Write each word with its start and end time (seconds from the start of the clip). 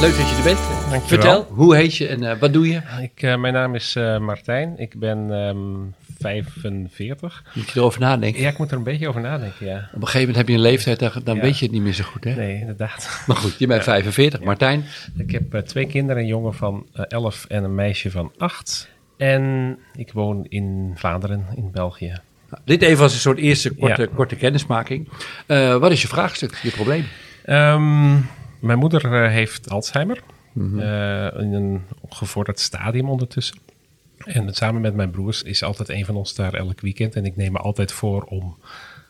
Leuk 0.00 0.16
dat 0.16 0.28
je 0.30 0.36
er 0.36 0.42
bent. 0.42 0.58
Dankjewel. 0.68 1.00
Vertel, 1.06 1.46
hoe 1.50 1.76
heet 1.76 1.96
je 1.96 2.06
en 2.06 2.24
eh, 2.30 2.38
wat 2.38 2.52
doe 2.52 2.68
je? 2.68 2.80
Ik, 3.02 3.22
eh, 3.22 3.36
mijn 3.36 3.52
naam 3.54 3.74
is 3.74 3.96
eh, 3.96 4.18
Martijn. 4.18 4.74
Ik 4.76 4.98
ben 4.98 5.30
um, 5.30 5.94
ehm, 6.18 6.42
45. 6.52 7.44
Moet 7.54 7.68
je 7.70 7.78
erover 7.78 8.00
nadenken? 8.00 8.42
Ja, 8.42 8.48
ik 8.48 8.58
moet 8.58 8.70
er 8.70 8.76
een 8.76 8.82
beetje 8.82 9.08
over 9.08 9.20
nadenken, 9.20 9.66
ja. 9.66 9.76
Op 9.76 9.82
een 10.00 10.06
gegeven 10.06 10.18
moment 10.18 10.36
heb 10.36 10.48
je 10.48 10.54
een 10.54 10.60
leeftijd, 10.60 10.98
dan, 10.98 11.10
dan 11.24 11.40
weet 11.40 11.58
je 11.58 11.64
het 11.64 11.74
niet 11.74 11.82
meer 11.82 11.92
zo 11.92 12.04
goed, 12.04 12.24
hè? 12.24 12.34
Nee, 12.34 12.58
inderdaad. 12.58 13.22
Maar 13.26 13.36
goed, 13.36 13.58
je 13.58 13.66
bent 13.66 13.82
45. 13.82 14.40
Martijn? 14.40 14.84
Ik 15.16 15.30
heb 15.30 15.66
twee 15.66 15.86
kinderen, 15.86 16.22
een 16.22 16.28
jongen 16.28 16.54
van 16.54 16.86
11 17.08 17.44
en 17.48 17.64
een 17.64 17.74
meisje 17.74 18.10
van 18.10 18.32
8. 18.38 18.88
En 19.16 19.76
ik 19.96 20.12
woon 20.12 20.46
in 20.48 20.92
Vlaanderen, 20.96 21.46
in 21.56 21.70
België. 21.72 22.12
Nou, 22.50 22.62
dit 22.64 22.82
even 22.82 23.02
als 23.02 23.12
een 23.12 23.18
soort 23.20 23.38
eerste 23.38 23.70
korte, 23.70 24.08
korte 24.14 24.36
kennismaking. 24.36 25.08
wat 25.78 25.90
is 25.90 26.02
je 26.02 26.08
vraagstuk, 26.08 26.58
je 26.62 26.70
probleem? 26.70 27.04
Ehm, 27.44 28.16
mijn 28.60 28.78
moeder 28.78 29.24
eh, 29.24 29.30
heeft 29.30 29.70
Alzheimer. 29.70 30.22
Mhm. 30.52 30.78
Eh, 30.80 31.24
in 31.42 31.52
een 31.54 31.82
gevorderd 32.08 32.60
stadium 32.60 33.10
ondertussen. 33.10 33.56
En 34.24 34.54
samen 34.54 34.80
met 34.80 34.94
mijn 34.94 35.10
broers 35.10 35.42
is 35.42 35.62
altijd 35.62 35.88
een 35.88 36.04
van 36.04 36.16
ons 36.16 36.34
daar 36.34 36.54
elk 36.54 36.80
weekend. 36.80 37.14
En 37.14 37.24
ik 37.24 37.36
neem 37.36 37.52
me 37.52 37.58
altijd 37.58 37.92
voor 37.92 38.22
om 38.22 38.56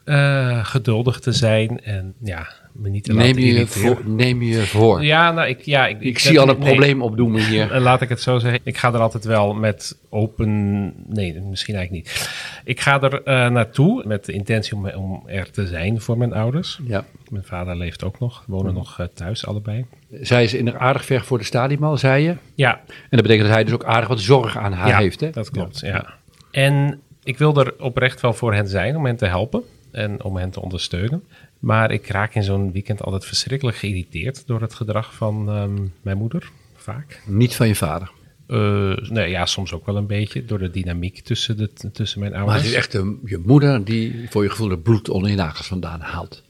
eh, 0.05 0.65
geduldig 0.65 1.21
te 1.21 1.33
zijn 1.33 1.81
en 1.83 2.15
ja, 2.19 2.49
me 2.73 2.89
niet 2.89 3.05
te 3.05 3.13
neem 3.15 3.39
je 3.39 3.67
voor, 3.67 4.03
Neem 4.05 4.43
je 4.43 4.57
voor. 4.61 5.05
Ja, 5.05 5.33
nou, 5.33 5.49
ik, 5.49 5.63
ja, 5.63 5.87
ik, 5.87 6.01
ik, 6.01 6.19
zie 6.19 6.41
al 6.41 6.49
een 6.49 6.59
probleem 6.59 7.03
opdoemen 7.03 7.47
hier. 7.49 7.79
Laat 7.81 8.01
ik 8.01 8.09
het 8.09 8.21
zo 8.23 8.39
zeggen. 8.39 8.61
Ik 8.63 8.77
ga 8.77 8.93
er 8.93 8.99
altijd 9.01 9.25
wel 9.25 9.55
met 9.55 9.97
open... 10.09 10.83
Nee, 11.07 11.41
misschien 11.41 11.75
eigenlijk 11.75 11.91
niet. 12.07 12.31
Ik 12.65 12.81
ga 12.81 13.01
er 13.03 13.23
eh, 13.23 13.49
naartoe 13.51 14.03
met 14.07 14.25
de 14.25 14.33
intentie 14.33 14.97
om, 14.97 15.23
er 15.27 15.51
te 15.51 15.67
zijn 15.67 16.01
voor 16.01 16.19
mijn 16.19 16.33
ouders. 16.33 16.79
Ja. 16.87 17.05
Mijn 17.29 17.45
vader 17.45 17.77
leeft 17.77 18.05
ook 18.05 18.21
nog. 18.21 18.45
Wonen 18.47 18.73
mm. 18.73 18.79
nog 18.79 18.99
eh, 18.99 19.07
thuis 19.15 19.47
allebei. 19.47 19.85
Zij 20.21 20.45
is 20.45 20.55
in 20.55 20.79
aardig 20.79 21.05
ver 21.05 21.25
voor 21.25 21.39
de 21.39 21.45
stadiemal, 21.45 21.97
zei 21.97 22.23
je? 22.25 22.37
Ja. 22.55 22.81
En 22.87 22.93
dat 23.11 23.23
betekent 23.23 23.47
dat 23.47 23.55
hij 23.55 23.65
dus 23.65 23.75
ook 23.75 23.85
aardig 23.85 24.09
wat 24.09 24.21
zorg 24.21 24.57
aan 24.57 24.73
haar 24.73 24.99
heeft, 24.99 25.21
hè? 25.21 25.31
dat 25.31 25.51
klopt, 25.51 25.81
ja. 25.81 25.89
ja. 25.89 26.15
En 26.51 27.01
ik 27.25 27.39
wil 27.39 27.61
er 27.61 27.75
oprecht 27.79 28.21
wel 28.21 28.33
voor 28.33 28.55
hen 28.55 28.69
zijn 28.69 28.97
om 28.97 29.05
hen 29.07 29.17
te 29.17 29.27
helpen 29.27 29.63
en 29.93 30.23
om 30.25 30.37
hen 30.37 30.51
te 30.51 30.61
ondersteunen. 30.61 31.23
Maar 31.59 31.91
ik 31.93 32.07
raak 32.07 32.35
in 32.35 32.43
zo'n 32.45 32.73
weekend 32.73 33.03
altijd 33.03 33.25
verschrikkelijk 33.25 33.77
geïrriteerd 33.77 34.47
door 34.47 34.61
het 34.61 34.75
gedrag 34.75 35.15
van 35.15 35.49
ehm, 35.49 35.77
mijn 36.03 36.19
moeder, 36.19 36.51
vaak. 36.77 37.23
Niet 37.27 37.57
van 37.57 37.69
je 37.69 37.75
vader? 37.75 38.11
Eh, 38.47 38.97
nee, 38.97 39.31
ja, 39.31 39.47
soms 39.47 39.73
ook 39.73 39.87
wel 39.87 39.97
een 39.97 40.07
beetje. 40.07 40.45
Door 40.45 40.59
de 40.59 40.71
dynamiek 40.71 41.21
tussen, 41.21 41.57
de, 41.57 41.71
tussen 41.93 42.21
mijn 42.21 42.35
ouders. 42.35 42.53
Maar 42.57 42.63
het 42.65 42.73
is 42.73 42.79
echt 42.79 42.95
een, 42.95 43.21
je 43.25 43.43
moeder 43.45 43.85
die 43.85 44.27
voor 44.31 44.43
je 44.43 44.51
gevoel 44.51 44.71
het 44.71 44.83
bloed 44.83 45.09
onder 45.09 45.31
je 45.31 45.37
nagels 45.37 45.67
vandaan 45.67 46.01
haalt. 46.01 46.43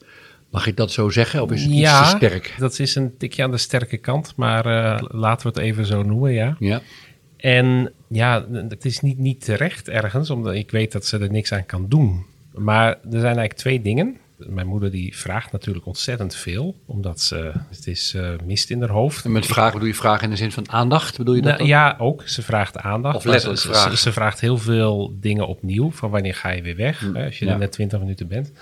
Mag 0.50 0.66
ik 0.66 0.76
dat 0.76 0.92
zo 0.92 1.10
zeggen? 1.10 1.42
Of 1.42 1.50
is 1.52 1.62
het 1.62 1.70
iets 1.72 1.98
te 2.00 2.16
sterk? 2.16 2.54
dat 2.58 2.78
is 2.78 2.94
een 2.94 3.16
tikje 3.16 3.42
aan 3.42 3.50
de 3.50 3.58
sterke 3.58 3.96
kant. 3.96 4.32
Maar 4.36 4.66
eh, 4.66 5.02
laten 5.08 5.46
we 5.46 5.48
het 5.54 5.62
even 5.68 5.86
zo 5.86 6.02
noemen, 6.02 6.32
ja. 6.32 6.56
Ja. 6.58 6.80
En 7.36 7.92
ja, 8.08 8.44
het 8.52 8.84
is 8.84 9.00
niet, 9.00 9.18
niet 9.18 9.44
terecht 9.44 9.88
ergens. 9.88 10.30
Omdat 10.30 10.54
ik 10.54 10.70
weet 10.70 10.92
dat 10.92 11.06
ze 11.06 11.18
er 11.18 11.30
niks 11.30 11.52
aan 11.52 11.66
kan 11.66 11.88
doen. 11.88 12.24
Maar 12.64 12.88
er 12.90 13.00
zijn 13.10 13.24
eigenlijk 13.24 13.52
twee 13.54 13.82
dingen. 13.82 14.16
Mijn 14.36 14.66
moeder 14.66 14.90
die 14.90 15.16
vraagt 15.16 15.52
natuurlijk 15.52 15.86
ontzettend 15.86 16.34
veel, 16.34 16.74
omdat 16.86 17.20
ze, 17.20 17.52
het 17.70 17.86
is 17.86 18.14
eh, 18.14 18.28
mist 18.44 18.70
in 18.70 18.80
haar 18.80 18.90
hoofd. 18.90 19.24
En 19.24 19.32
met 19.32 19.46
vragen 19.46 19.72
bedoel 19.72 19.88
je 19.88 19.94
vragen 19.94 20.24
in 20.24 20.30
de 20.30 20.36
zin 20.36 20.52
van 20.52 20.70
aandacht, 20.70 21.16
bedoel 21.18 21.34
je 21.34 21.42
dat 21.42 21.56
nou, 21.56 21.68
Ja, 21.68 21.94
ook. 21.98 22.22
Ze 22.28 22.42
vraagt 22.42 22.78
aandacht. 22.78 23.16
Of 23.16 23.24
letterlijk 23.24 23.60
vragen. 23.60 23.98
Ze, 23.98 24.12
vraagt 24.12 24.40
heel 24.40 24.58
veel 24.58 25.14
dingen 25.20 25.46
opnieuw, 25.48 25.90
van 25.90 26.10
wanneer 26.10 26.34
ga 26.34 26.48
je 26.48 26.62
weer 26.62 26.76
weg, 26.76 27.00
hm, 27.00 27.14
hè, 27.14 27.24
als 27.24 27.38
je 27.38 27.46
er 27.46 27.58
net 27.58 27.72
20 27.72 27.98
minuten 27.98 28.28
bent. 28.28 28.52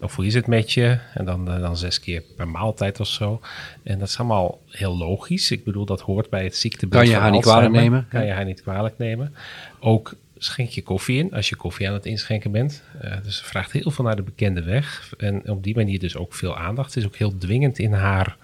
Of 0.00 0.16
hoe 0.16 0.26
is 0.26 0.34
het 0.34 0.46
met 0.46 0.72
je? 0.72 0.98
En 1.14 1.24
dan, 1.24 1.50
eh, 1.50 1.60
dan 1.60 1.76
zes 1.76 2.00
keer 2.00 2.22
per 2.36 2.48
maaltijd 2.48 3.00
of 3.00 3.06
zo. 3.08 3.40
En 3.82 3.98
dat 3.98 4.08
is 4.08 4.18
allemaal 4.18 4.60
heel 4.68 4.96
logisch. 4.96 5.50
Ik 5.50 5.64
bedoel, 5.64 5.84
dat 5.84 6.00
hoort 6.00 6.30
bij 6.30 6.44
het 6.44 6.56
ziektebeeld 6.56 7.02
Kan 7.02 7.10
je 7.10 7.16
haar 7.16 7.30
niet 7.30 7.42
kwalijk 7.42 7.72
nemen? 7.72 8.06
Kan 8.10 8.26
je 8.26 8.32
haar 8.32 8.44
niet 8.44 8.62
kwalijk 8.62 8.98
nemen. 8.98 9.34
Ook 9.80 10.14
schenk 10.44 10.68
je 10.70 10.82
koffie 10.82 11.18
in 11.18 11.32
als 11.32 11.48
je 11.48 11.56
koffie 11.56 11.88
aan 11.88 11.94
het 11.94 12.06
inschenken 12.06 12.50
bent. 12.50 12.82
Eh, 13.00 13.14
dus 13.22 13.36
ze 13.36 13.44
vraagt 13.44 13.72
heel 13.72 13.90
veel 13.90 14.04
naar 14.04 14.16
de 14.16 14.22
bekende 14.22 14.62
weg. 14.62 15.12
En 15.18 15.50
op 15.50 15.62
die 15.62 15.74
manier 15.76 15.98
dus 15.98 16.16
ook 16.16 16.34
veel 16.34 16.56
aandacht. 16.56 16.92
Ze 16.92 16.98
is 16.98 17.06
ook 17.06 17.16
heel 17.16 17.38
dwingend 17.38 17.78
in 17.78 17.92
haar 17.92 18.36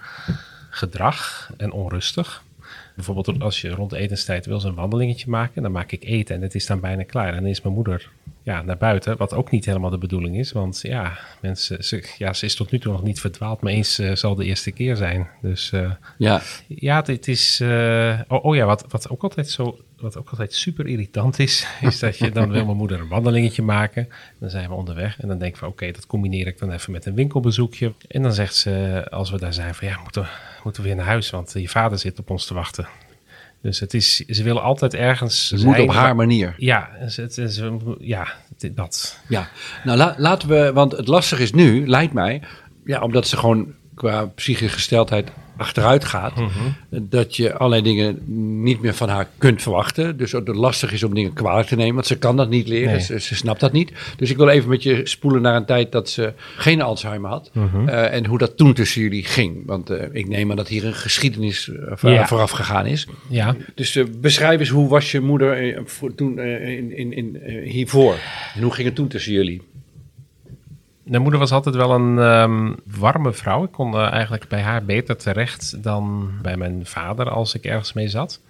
gedrag 0.71 1.51
en 1.57 1.73
onrustig. 1.73 2.43
Bijvoorbeeld 2.95 3.41
als 3.41 3.61
je 3.61 3.69
rond 3.69 3.91
de 3.91 3.99
etenstijd 3.99 4.47
wil 4.47 4.61
zijn 4.61 4.75
wandelingetje 4.75 5.31
maken, 5.31 5.63
dan 5.63 5.73
maak 5.73 5.93
ik 5.93 6.05
eten 6.05 6.35
en 6.37 6.43
het 6.43 6.55
is 6.55 6.67
dan 6.67 6.81
bijna 6.81 7.03
klaar. 7.03 7.29
En 7.29 7.35
dan 7.35 7.47
is 7.51 7.61
mijn 7.61 7.75
moeder 7.75 8.09
ja, 8.43 8.63
naar 8.63 8.77
buiten, 8.77 9.17
wat 9.17 9.33
ook 9.35 9.51
niet 9.51 9.65
helemaal 9.65 9.91
de 9.91 9.99
bedoeling 9.99 10.37
is. 10.39 10.53
Want 10.53 10.81
ja, 10.83 11.19
mensen, 11.41 11.85
ze, 11.85 12.09
ja, 12.19 12.33
ze 12.33 12.45
is 12.47 12.55
tot 12.55 12.71
nu 12.71 12.79
toe 12.79 12.93
nog 12.93 13.03
niet 13.03 13.21
verdwaald, 13.21 13.61
maar 13.61 13.73
eens 13.73 14.01
uh, 14.01 14.15
zal 14.15 14.35
de 14.35 14.45
eerste 14.45 14.71
keer 14.71 14.97
zijn. 14.97 15.27
Dus 15.43 15.73
eh, 15.73 15.91
ja, 16.19 16.43
ja 16.69 17.03
het, 17.07 17.29
is... 17.29 17.61
oh, 18.29 18.45
oh, 18.45 18.55
ja, 18.57 18.65
wat, 18.65 18.85
wat 18.89 19.09
ook 19.09 19.23
altijd 19.23 19.51
zo 19.51 19.79
wat 20.01 20.17
ook 20.19 20.31
altijd 20.31 20.55
super 20.55 20.87
irritant 20.87 21.39
is, 21.39 21.67
is 21.81 21.99
dat 21.99 22.19
je 22.19 22.31
dan 22.31 22.51
wil 22.51 22.65
mijn 22.65 22.77
moeder 22.77 23.01
een 23.01 23.09
wandelingetje 23.09 23.63
maken. 23.63 24.09
Dan 24.39 24.51
zijn 24.51 24.69
we 24.69 24.75
onderweg 24.75 25.21
en 25.21 25.29
dan 25.29 25.39
denken 25.39 25.61
we 25.61 25.67
oké, 25.67 25.91
dat 25.91 26.07
combineer 26.07 26.47
ik 26.47 26.59
dan 26.59 26.73
even 26.73 26.93
met 26.93 27.07
een 27.07 27.15
winkelbezoekje. 27.15 27.93
En 28.09 28.23
dan 28.23 28.33
zegt 28.33 28.55
ze, 28.55 29.05
als 29.11 29.31
we 29.31 29.39
daar 29.39 29.53
zijn, 29.55 29.75
van 29.75 29.89
ja, 29.89 29.99
moeten, 30.03 30.29
moeten 30.65 30.83
we 30.83 30.89
weer 30.89 30.97
naar 30.97 31.07
huis, 31.07 31.31
want 31.31 31.53
je 31.55 31.69
vader 31.69 31.99
zit 31.99 32.19
op 32.19 32.31
ons 32.31 32.47
te 32.47 32.55
wachten. 32.55 32.89
Dus 33.63 33.81
het 33.81 33.95
is, 33.95 34.17
ze 34.17 34.43
willen 34.43 34.63
altijd 34.63 34.95
ergens. 34.95 35.51
Het 35.51 35.63
moet 35.65 35.79
op 35.81 35.91
haar 35.91 36.17
manier. 36.17 36.55
Ja, 36.57 36.89
dus 37.01 37.17
het, 37.17 37.39
is, 37.39 37.61
ja 38.01 38.29
dat. 38.71 39.19
Ja, 39.29 39.49
nou 39.85 40.15
laten 40.21 40.49
we, 40.49 40.71
want 40.75 40.93
het 40.93 41.07
lastige 41.09 41.43
is 41.43 41.53
nu, 41.53 41.89
lijkt 41.89 42.13
mij, 42.13 42.43
ja, 42.85 43.01
omdat 43.01 43.27
ze 43.29 43.37
gewoon 43.37 43.73
qua 43.95 44.25
psychische 44.27 44.75
gesteldheid 44.75 45.31
achteruit 45.59 46.05
gaat. 46.05 46.35
Mhm. 46.37 46.49
Dat 46.89 47.37
je 47.37 47.53
allerlei 47.55 47.83
dingen 47.83 48.19
niet 48.63 48.81
meer 48.81 48.95
van 48.95 49.09
haar 49.09 49.29
kunt 49.39 49.63
verwachten. 49.63 50.17
Dus 50.17 50.33
het 50.33 50.49
lastig 50.49 50.93
is 50.93 51.03
om 51.03 51.15
dingen 51.15 51.33
kwalijk 51.33 51.69
te 51.69 51.77
nemen, 51.77 51.95
want 51.95 52.07
ze 52.07 52.19
kan 52.19 52.37
dat 52.37 52.49
niet 52.51 52.69
leren. 52.69 53.01
Ze, 53.01 53.19
snapt 53.19 53.61
dat 53.61 53.73
niet. 53.73 53.93
Dus 54.17 54.31
ik 54.31 54.37
wil 54.37 54.49
even 54.49 54.69
met 54.69 54.83
je 54.83 55.01
spoelen 55.05 55.43
naar 55.43 55.57
een 55.57 55.65
tijd 55.65 55.93
dat 55.93 56.09
ze 56.11 56.33
geen 56.57 56.83
Alzheimer 56.83 57.31
had. 57.31 57.51
Mhm. 57.53 57.89
Eh, 57.89 58.13
en 58.15 58.27
hoe 58.27 58.39
dat 58.39 58.57
toen 58.57 58.75
tussen 58.75 59.01
jullie 59.03 59.25
ging. 59.25 59.63
Want 59.67 59.91
eh, 59.91 60.07
ik 60.13 60.29
neem 60.29 60.51
aan 60.51 60.57
dat 60.57 60.69
hier 60.69 60.85
een 60.87 60.95
geschiedenis 60.95 61.69
eh, 61.91 62.23
vooraf 62.27 62.51
gegaan 62.51 62.87
is. 62.87 63.07
Ja. 63.29 63.57
Dus 63.75 63.99
beschrijf 64.21 64.61
eens, 64.61 64.69
hoe 64.69 64.89
was 64.89 65.11
je 65.13 65.21
moeder 65.21 65.83
toen 66.17 66.41
in, 66.41 66.97
in, 66.97 67.13
in, 67.13 67.39
hiervoor? 67.65 68.15
En 68.55 68.63
hoe 68.63 68.73
ging 68.73 68.87
het 68.87 68.95
toen 68.97 69.09
tussen 69.09 69.33
jullie? 69.33 69.63
Mijn 71.09 71.23
moeder 71.23 71.41
was 71.41 71.53
altijd 71.53 71.75
wel 71.75 71.91
een 71.93 72.19
ehm, 72.19 72.73
warme 72.99 73.33
vrouw. 73.33 73.65
Ik 73.65 73.73
kon 73.73 73.95
eh, 73.95 74.13
eigenlijk 74.13 74.49
bij 74.49 74.61
haar 74.63 74.85
beter 74.85 75.17
terecht 75.17 75.83
dan 75.83 76.31
bij 76.43 76.57
mijn 76.57 76.87
vader 76.87 77.31
als 77.31 77.55
ik 77.55 77.65
ergens 77.65 77.93
mee 77.93 78.09
zat. 78.09 78.41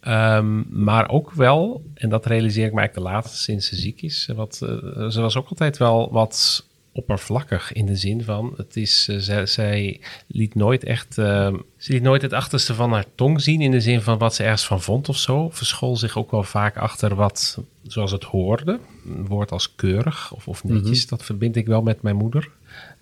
Ehm, 0.00 0.62
maar 0.84 1.08
ook 1.10 1.30
wel, 1.32 1.82
en 1.94 2.08
dat 2.08 2.26
realiseer 2.26 2.66
ik 2.66 2.72
me 2.72 2.78
eigenlijk 2.78 3.08
de 3.08 3.14
laatste 3.14 3.36
sinds 3.36 3.68
ze 3.68 3.76
ziek 3.76 4.02
is. 4.02 4.30
Wat, 4.36 4.58
eh, 4.62 5.06
ze 5.08 5.20
was 5.20 5.36
ook 5.36 5.48
altijd 5.48 5.76
wel 5.76 6.12
wat 6.12 6.66
oppervlakkig 6.92 7.72
in 7.72 7.86
de 7.86 7.96
zin 7.96 8.22
van 8.24 8.52
het 8.56 8.76
is, 8.76 9.06
eh, 9.10 9.16
zij, 9.18 9.46
zij, 9.46 10.00
liet 10.26 10.54
nooit 10.54 10.84
echt, 10.84 11.18
ehm, 11.18 11.56
ze 11.76 11.92
liet 11.92 12.02
nooit 12.02 12.22
het 12.22 12.32
achterste 12.32 12.74
van 12.74 12.92
haar 12.92 13.04
tong 13.14 13.40
zien 13.40 13.60
in 13.60 13.70
de 13.70 13.80
zin 13.80 14.00
van 14.00 14.18
wat 14.18 14.34
ze 14.34 14.42
ergens 14.42 14.66
van 14.66 14.82
vond 14.82 15.08
of 15.08 15.16
zo. 15.18 15.48
Verschool 15.50 15.96
zich 15.96 16.18
ook 16.18 16.30
wel 16.30 16.42
vaak 16.42 16.76
achter 16.76 17.14
wat, 17.14 17.62
zoals 17.86 18.10
het 18.12 18.24
hoorde, 18.24 18.78
een 19.06 19.26
woord 19.26 19.52
als 19.52 19.74
keurig 19.74 20.32
of, 20.34 20.48
of 20.48 20.64
netjes, 20.64 21.00
mhm. 21.00 21.08
dat 21.08 21.24
verbind 21.24 21.56
ik 21.56 21.66
wel 21.66 21.82
met 21.82 22.02
mijn 22.02 22.16
moeder. 22.16 22.48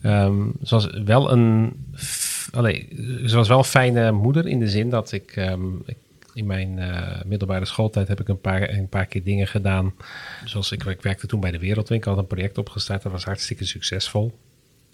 Um, 0.03 0.53
ze 0.63 1.03
wel 1.05 1.33
een, 1.33 1.73
alleen 2.55 2.89
ze 3.27 3.45
wel 3.47 3.59
een 3.59 3.65
fijne 3.65 4.13
moeder 4.13 4.47
in 4.49 4.59
de 4.59 4.69
zin 4.69 4.91
dat 4.91 5.13
ik, 5.13 5.31
ehm, 5.37 5.63
ik 5.87 5.97
in 6.37 6.47
mijn 6.47 6.79
eh, 6.79 7.23
middelbare 7.25 7.65
schooltijd 7.65 8.09
heb 8.09 8.21
ik 8.21 8.29
een 8.29 8.41
paar, 8.41 8.69
een 8.71 8.89
paar 8.89 9.07
keer 9.07 9.23
dingen 9.23 9.47
gedaan. 9.47 9.95
Zoals 10.45 10.73
ik, 10.73 10.83
werkte 10.83 11.27
toen 11.27 11.41
bij 11.41 11.51
de 11.51 11.59
Wereldwinkel, 11.59 12.11
had 12.13 12.21
een 12.21 12.27
project 12.27 12.59
opgestart. 12.59 13.03
Dat 13.03 13.13
was 13.13 13.25
hartstikke 13.25 13.65
succesvol. 13.65 14.39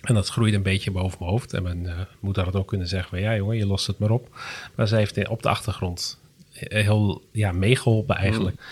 En 0.04 0.14
dat 0.14 0.28
groeide 0.28 0.56
een 0.56 0.62
beetje 0.62 0.90
boven 0.90 1.16
mijn 1.18 1.30
hoofd. 1.30 1.52
En 1.52 1.62
mijn 1.62 1.82
uh, 1.82 1.98
moeder 2.20 2.44
had 2.44 2.54
ook 2.56 2.68
kunnen 2.68 2.88
zeggen 2.88 3.08
van 3.10 3.20
ja 3.20 3.36
jongen, 3.36 3.56
je 3.56 3.66
lost 3.66 3.86
het 3.86 3.98
maar 3.98 4.10
op. 4.10 4.40
Maar 4.76 4.88
zij 4.88 4.98
heeft 4.98 5.16
eh, 5.16 5.30
op 5.30 5.42
de 5.42 5.48
achtergrond 5.48 6.18
heel 6.52 7.22
ja, 7.32 7.52
meegeholpen 7.52 8.16
eigenlijk. 8.16 8.56
Mm. 8.56 8.62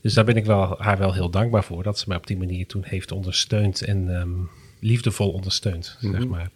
Dus 0.00 0.14
daar 0.14 0.24
ben 0.24 0.36
ik 0.36 0.44
wel, 0.44 0.74
haar 0.78 0.98
wel 0.98 1.14
heel 1.14 1.30
dankbaar 1.30 1.64
voor. 1.64 1.82
Dat 1.82 1.98
ze 1.98 2.04
mij 2.08 2.16
op 2.16 2.26
die 2.26 2.36
manier 2.38 2.66
toen 2.66 2.82
heeft 2.86 3.12
ondersteund 3.12 3.82
en 3.84 4.16
ehm, 4.16 4.30
liefdevol 4.80 5.30
ondersteund, 5.30 5.96
zeg 6.00 6.10
mm-hmm. 6.10 6.28
maar. 6.28 6.50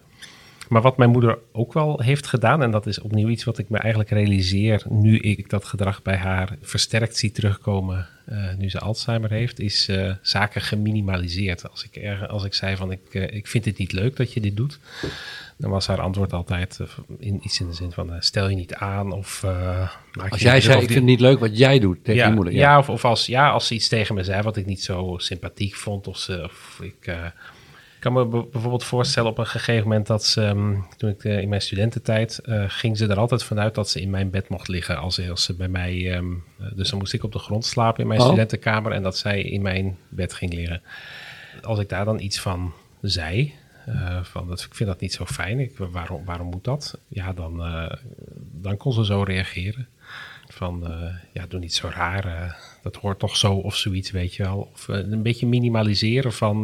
Maar 0.69 0.83
wat 0.83 0.97
mijn 0.97 1.11
moeder 1.11 1.39
ook 1.53 1.73
wel 1.73 2.01
heeft 2.01 2.27
gedaan, 2.27 2.63
en 2.63 2.71
dat 2.71 2.87
is 2.87 3.01
opnieuw 3.01 3.29
iets 3.29 3.45
wat 3.45 3.59
ik 3.59 3.69
me 3.69 3.79
eigenlijk 3.79 4.11
realiseer 4.11 4.83
nu 4.89 5.19
ik 5.19 5.51
dat 5.51 5.65
gedrag 5.65 6.03
bij 6.03 6.17
haar 6.17 6.57
versterkt 6.63 7.17
zie 7.17 7.33
terugkomen, 7.33 8.07
eh, 8.27 8.55
nu 8.59 8.69
ze 8.71 8.79
Alzheimer 8.81 9.31
heeft, 9.31 9.61
is 9.61 9.89
eh, 9.89 10.13
zaken 10.23 10.61
geminimaliseerd. 10.61 11.71
Als 11.71 11.89
ik, 11.91 12.19
als 12.29 12.45
ik 12.45 12.55
zei 12.55 12.77
van 12.77 12.93
ik, 12.93 13.01
eh, 13.13 13.23
ik 13.23 13.47
vind 13.47 13.65
het 13.65 13.79
niet 13.79 13.93
leuk 13.93 14.17
dat 14.17 14.33
je 14.33 14.41
dit 14.41 14.57
doet, 14.57 14.79
dan 15.57 15.71
was 15.71 15.87
haar 15.87 16.01
antwoord 16.01 16.33
altijd 16.33 16.79
in, 17.19 17.41
iets 17.43 17.61
in 17.61 17.67
de 17.69 17.75
zin 17.75 17.93
van 17.93 18.11
stel 18.19 18.49
je 18.49 18.57
niet 18.57 18.75
aan 18.75 19.13
of 19.13 19.43
maak 20.13 20.31
Als 20.31 20.41
jij 20.41 20.61
zei 20.61 20.75
ik 20.77 20.81
vind 20.83 20.95
het 20.95 21.05
niet 21.05 21.21
leuk 21.21 21.39
wat 21.41 21.59
jij 21.59 21.79
doet 21.79 22.05
tegen 22.05 22.29
je 22.29 22.35
moeder. 22.35 22.53
Ja, 22.55 22.79
of, 22.79 22.89
of, 22.89 23.05
als, 23.05 23.27
ja 23.27 23.51
als 23.51 23.67
ze 23.67 23.75
iets 23.75 23.89
tegen 23.89 24.15
me 24.15 24.23
zei 24.25 24.43
wat 24.43 24.57
ik 24.57 24.67
niet 24.67 24.83
zo 24.83 25.15
sympathiek 25.19 25.75
vond 25.75 26.07
of, 26.07 26.29
of 26.43 26.81
ik 26.83 27.15
kan 28.05 28.13
me 28.13 28.27
bijvoorbeeld 28.53 28.85
voorstellen 28.85 29.31
op 29.31 29.39
een 29.39 29.47
gegeven 29.47 29.83
moment 29.83 30.07
dat 30.07 30.25
ze, 30.25 30.43
ehm, 30.45 30.75
toen 30.97 31.11
ik 31.11 31.25
eh, 31.25 31.39
in 31.41 31.49
mijn 31.49 31.61
studententijd, 31.61 32.39
eh, 32.39 32.65
ging 32.67 32.97
ze 32.97 33.07
er 33.07 33.19
altijd 33.19 33.45
vanuit 33.45 33.75
dat 33.75 33.91
ze 33.91 34.01
in 34.01 34.11
mijn 34.11 34.31
bed 34.31 34.49
mocht 34.49 34.69
liggen. 34.69 34.97
Als, 34.99 35.15
ze 35.15 35.55
bij 35.55 35.69
mij, 35.69 36.13
ehm, 36.13 36.33
eh, 36.59 36.67
dus 36.75 36.91
dan 36.91 36.99
moest 36.99 37.13
ik 37.13 37.25
op 37.25 37.33
de 37.33 37.39
grond 37.39 37.65
slapen 37.65 38.03
in 38.03 38.09
mijn 38.09 38.21
oh. 38.21 38.27
studentenkamer 38.27 38.93
en 38.93 39.03
dat 39.03 39.17
zij 39.19 39.43
in 39.43 39.63
mijn 39.63 39.97
bed 40.09 40.35
ging 40.35 40.53
liggen. 40.55 40.83
Als 41.63 41.79
ik 41.79 41.89
daar 41.89 42.05
dan 42.05 42.21
iets 42.21 42.41
van 42.41 42.73
zei, 43.01 43.55
van 44.23 44.49
dat, 44.49 44.61
ik 44.61 44.75
vind 44.75 44.89
dat 44.89 45.01
niet 45.01 45.13
zo 45.13 45.25
fijn, 45.27 45.59
ik, 45.61 45.73
waarom, 45.79 46.25
waarom 46.25 46.47
moet 46.49 46.65
dat? 46.65 46.99
Ja, 47.09 47.33
dan, 47.33 47.63
dan 48.37 48.77
kon 48.77 48.93
ze 48.93 49.05
zo 49.05 49.23
reageren. 49.23 49.89
Van, 50.49 50.87
eh, 50.87 51.09
ja, 51.33 51.47
doe 51.49 51.61
niet 51.61 51.75
zo 51.75 51.89
raar, 51.95 52.25
eh, 52.25 52.53
dat 52.83 52.97
hoort 52.97 53.19
toch 53.19 53.37
zo 53.37 53.55
of 53.55 53.77
zoiets, 53.77 54.11
weet 54.11 54.35
je 54.35 54.43
wel. 54.43 54.71
Of 54.73 54.89
eh, 54.89 54.97
een 54.97 55.23
beetje 55.23 55.47
minimaliseren 55.47 56.33
van 56.33 56.63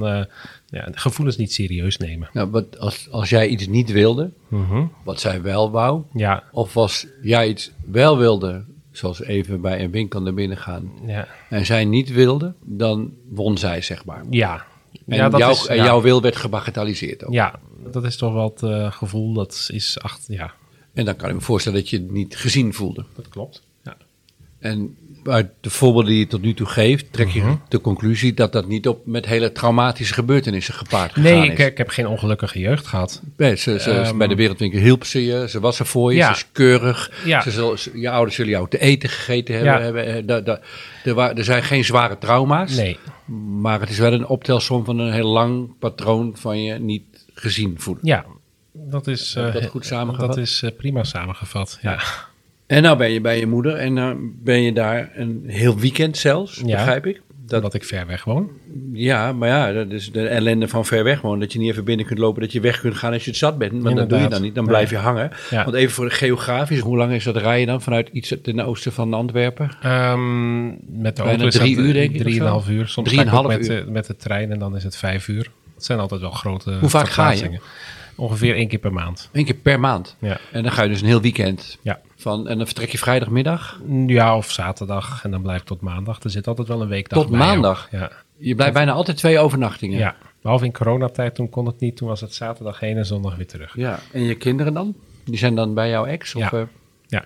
ja, 0.66 0.88
gevoelens 0.92 1.36
niet 1.36 1.52
serieus 1.52 1.96
nemen. 1.96 2.28
Nou, 2.32 2.50
wat 2.50 2.78
als, 2.78 3.08
als 3.10 3.28
jij 3.30 3.46
iets 3.48 3.66
niet 3.66 3.92
wilde, 3.92 4.30
mhm. 4.48 4.84
wat 5.04 5.20
zij 5.20 5.42
wel 5.42 5.70
wou, 5.70 6.02
ja. 6.14 6.42
of 6.52 6.76
als 6.76 7.06
jij 7.22 7.48
iets 7.48 7.70
wel 7.86 8.18
wilde, 8.18 8.64
zoals 8.90 9.22
even 9.22 9.60
bij 9.60 9.82
een 9.82 9.90
winkel 9.90 10.22
naar 10.22 10.34
binnen 10.34 10.58
gaan, 10.58 10.92
ja. 11.06 11.28
en 11.48 11.66
zij 11.66 11.84
niet 11.84 12.12
wilde, 12.12 12.54
dan 12.64 13.12
won 13.28 13.58
zij, 13.58 13.82
zeg 13.82 14.04
maar. 14.04 14.24
Ja. 14.30 14.64
En, 15.06 15.16
ja, 15.16 15.28
dat 15.28 15.40
jouw, 15.40 15.66
en 15.66 15.76
jouw 15.76 16.00
wil 16.00 16.20
werd 16.22 16.36
gebagatelliseerd 16.36 17.24
ook. 17.24 17.32
Ja, 17.32 17.58
dat 17.92 18.04
is 18.04 18.16
toch 18.16 18.32
wel 18.32 18.54
het 18.60 18.94
gevoel 18.94 19.32
dat 19.32 19.68
is 19.72 20.00
achter, 20.00 20.34
ja. 20.34 20.52
En 20.94 21.04
dan 21.04 21.16
kan 21.16 21.28
ik 21.28 21.34
me 21.34 21.40
voorstellen 21.40 21.78
dat 21.78 21.88
je 21.90 21.96
het 21.96 22.10
niet 22.10 22.36
gezien 22.36 22.72
voelde. 22.74 23.04
Dat 23.14 23.28
klopt. 23.28 23.62
En 24.60 24.96
uit 25.24 25.50
de 25.60 25.70
voorbeelden 25.70 26.10
die 26.10 26.18
je 26.18 26.26
tot 26.26 26.42
nu 26.42 26.54
toe 26.54 26.66
geeft, 26.66 27.12
trek 27.12 27.28
je 27.28 27.40
mhm. 27.40 27.54
de 27.68 27.80
conclusie 27.80 28.34
dat 28.34 28.52
dat 28.52 28.66
niet 28.68 28.88
op 28.88 29.06
met 29.06 29.26
hele 29.26 29.52
traumatische 29.52 30.14
gebeurtenissen 30.14 30.74
gepaard 30.74 31.12
gaat? 31.12 31.22
nee, 31.24 31.40
is. 31.48 31.58
Eh, 31.58 31.66
ik, 31.66 31.78
heb 31.78 31.88
geen 31.88 32.06
ongelukkige 32.06 32.58
jeugd 32.58 32.86
gehad. 32.86 33.22
Nee, 33.36 33.56
ze, 33.56 33.80
ze, 33.80 33.90
ehm, 33.90 34.16
bij 34.18 34.26
de 34.26 34.34
Wereldwinkel 34.34 34.80
hielp 34.80 35.04
ze 35.04 35.24
je, 35.24 35.48
ze 35.48 35.60
was 35.60 35.78
er 35.78 35.86
voor 35.86 36.14
je, 36.14 36.22
ze 36.22 36.30
is 36.30 36.46
keurig. 36.52 37.10
Ze, 37.42 37.90
je 37.94 38.10
ouders 38.10 38.36
zullen 38.36 38.50
jou 38.50 38.68
te 38.68 38.78
eten 38.78 39.08
gegeten 39.08 39.54
hebben. 39.58 40.04
Eh, 40.04 40.48
er, 41.10 41.18
er 41.38 41.44
zijn 41.44 41.62
geen 41.62 41.84
zware 41.84 42.18
trauma's. 42.18 42.76
Nee. 42.76 42.98
Maar 43.60 43.80
het 43.80 43.90
is 43.90 43.98
wel 43.98 44.12
een 44.12 44.26
optelsom 44.26 44.84
van 44.84 44.98
een 44.98 45.12
heel 45.12 45.28
lang 45.28 45.78
patroon 45.78 46.32
van 46.36 46.62
je 46.62 46.74
niet 46.74 47.24
gezien 47.34 47.74
voelen. 47.78 48.06
Ja, 48.06 48.24
dat 48.72 49.06
is, 49.06 49.32
dat 49.32 49.54
eh, 49.54 49.66
goed 49.68 49.86
samengevat. 49.86 50.28
Dat 50.28 50.38
is 50.38 50.62
prima 50.76 51.04
samengevat, 51.04 51.78
ja. 51.82 51.98
En 52.70 52.82
nou 52.82 52.96
ben 52.96 53.10
je 53.12 53.20
bij 53.20 53.38
je 53.38 53.46
moeder 53.46 53.74
en 53.74 53.94
dan 53.94 54.04
nou 54.04 54.32
ben 54.38 54.62
je 54.62 54.72
daar 54.72 55.10
een 55.14 55.44
heel 55.46 55.78
weekend 55.78 56.16
zelfs, 56.16 56.62
ja, 56.66 56.76
begrijp 56.76 57.06
ik. 57.06 57.22
Dat, 57.46 57.56
omdat 57.58 57.74
ik 57.74 57.84
ver 57.84 58.06
weg 58.06 58.24
woon. 58.24 58.50
Ja, 58.92 59.32
maar 59.32 59.48
ja, 59.48 59.72
dat 59.72 59.90
is 59.90 60.12
de 60.12 60.26
ellende 60.28 60.68
van 60.68 60.84
ver 60.84 61.04
weg 61.04 61.20
wonen. 61.20 61.40
Dat 61.40 61.52
je 61.52 61.58
niet 61.58 61.70
even 61.70 61.84
binnen 61.84 62.06
kunt 62.06 62.18
lopen, 62.18 62.40
dat 62.42 62.52
je 62.52 62.60
weg 62.60 62.80
kunt 62.80 62.96
gaan 62.96 63.12
als 63.12 63.24
je 63.24 63.30
het 63.30 63.38
zat 63.38 63.58
bent. 63.58 63.82
Maar 63.82 63.94
dat 63.94 64.08
doe 64.08 64.18
je 64.18 64.28
dan 64.28 64.42
niet, 64.42 64.54
dan 64.54 64.66
blijf 64.66 64.90
je 64.90 64.96
hangen. 64.96 65.30
Ja. 65.50 65.64
Want 65.64 65.76
even 65.76 65.94
voor 65.94 66.04
de 66.04 66.10
geografisch, 66.10 66.80
hoe 66.80 66.96
lang 66.96 67.12
is 67.12 67.24
dat 67.24 67.36
rijden 67.36 67.66
dan 67.66 67.82
vanuit 67.82 68.08
iets 68.08 68.34
ten 68.42 68.60
oosten 68.60 68.92
van 68.92 69.14
Antwerpen? 69.14 69.70
Um, 69.90 70.66
met 71.02 71.16
de 71.16 71.22
auto 71.22 71.48
drie 71.48 71.76
uur 71.76 71.92
denk 71.92 72.12
ik 72.14 72.20
Drieënhalf 72.20 72.68
uur, 72.68 72.88
soms 72.88 73.08
drie 73.08 73.20
en 73.20 73.26
half 73.28 73.46
met, 73.46 73.68
uur. 73.68 73.84
met 73.88 74.06
de 74.06 74.16
trein 74.16 74.50
en 74.52 74.58
dan 74.58 74.76
is 74.76 74.84
het 74.84 74.96
vijf 74.96 75.28
uur. 75.28 75.50
Het 75.74 75.84
zijn 75.84 75.98
altijd 76.00 76.20
wel 76.20 76.30
grote 76.30 76.72
Hoe 76.80 76.88
vaak 76.90 77.08
ga 77.08 77.30
je? 77.30 77.58
Ongeveer 78.20 78.54
één 78.54 78.68
keer 78.68 78.78
per 78.78 78.92
maand. 78.92 79.28
Eén 79.32 79.44
keer 79.44 79.54
per 79.54 79.80
maand. 79.80 80.16
Ja. 80.18 80.38
En 80.52 80.62
dan 80.62 80.72
ga 80.72 80.82
je 80.82 80.88
dus 80.88 81.00
een 81.00 81.06
heel 81.06 81.20
weekend. 81.20 81.78
Ja. 81.82 82.00
Van, 82.16 82.48
en 82.48 82.56
dan 82.56 82.66
vertrek 82.66 82.90
je 82.90 82.98
vrijdagmiddag? 82.98 83.80
Mm, 83.84 84.08
ja, 84.08 84.36
of 84.36 84.50
zaterdag. 84.50 85.24
En 85.24 85.30
dan 85.30 85.42
blijf 85.42 85.58
je 85.60 85.66
tot 85.66 85.80
maandag. 85.80 86.22
Er 86.22 86.30
zit 86.30 86.46
altijd 86.46 86.68
wel 86.68 86.82
een 86.82 86.88
weekdag 86.88 87.18
Tot 87.18 87.30
maandag? 87.30 87.88
Ja. 87.90 88.10
Je 88.38 88.54
blijft 88.54 88.74
bijna 88.74 88.92
altijd 88.92 89.16
twee 89.16 89.38
overnachtingen? 89.38 89.98
Ja. 89.98 90.16
Behalve 90.42 90.64
in 90.64 90.72
coronatijd, 90.72 91.34
toen 91.34 91.48
kon 91.48 91.66
het 91.66 91.80
niet. 91.80 91.96
Toen 91.96 92.08
was 92.08 92.20
het 92.20 92.34
zaterdag 92.34 92.80
heen 92.80 92.96
en 92.96 93.06
zondag 93.06 93.36
weer 93.36 93.46
terug. 93.46 93.76
Ja. 93.76 93.98
En 94.12 94.22
je 94.22 94.34
kinderen 94.36 94.72
dan? 94.74 94.94
Die 95.24 95.38
zijn 95.38 95.54
dan 95.54 95.74
bij 95.74 95.88
jouw 95.88 96.04
ex? 96.04 96.32
Ja. 96.32 96.44
Of, 96.44 96.52
eh? 96.52 96.62
ja. 97.06 97.24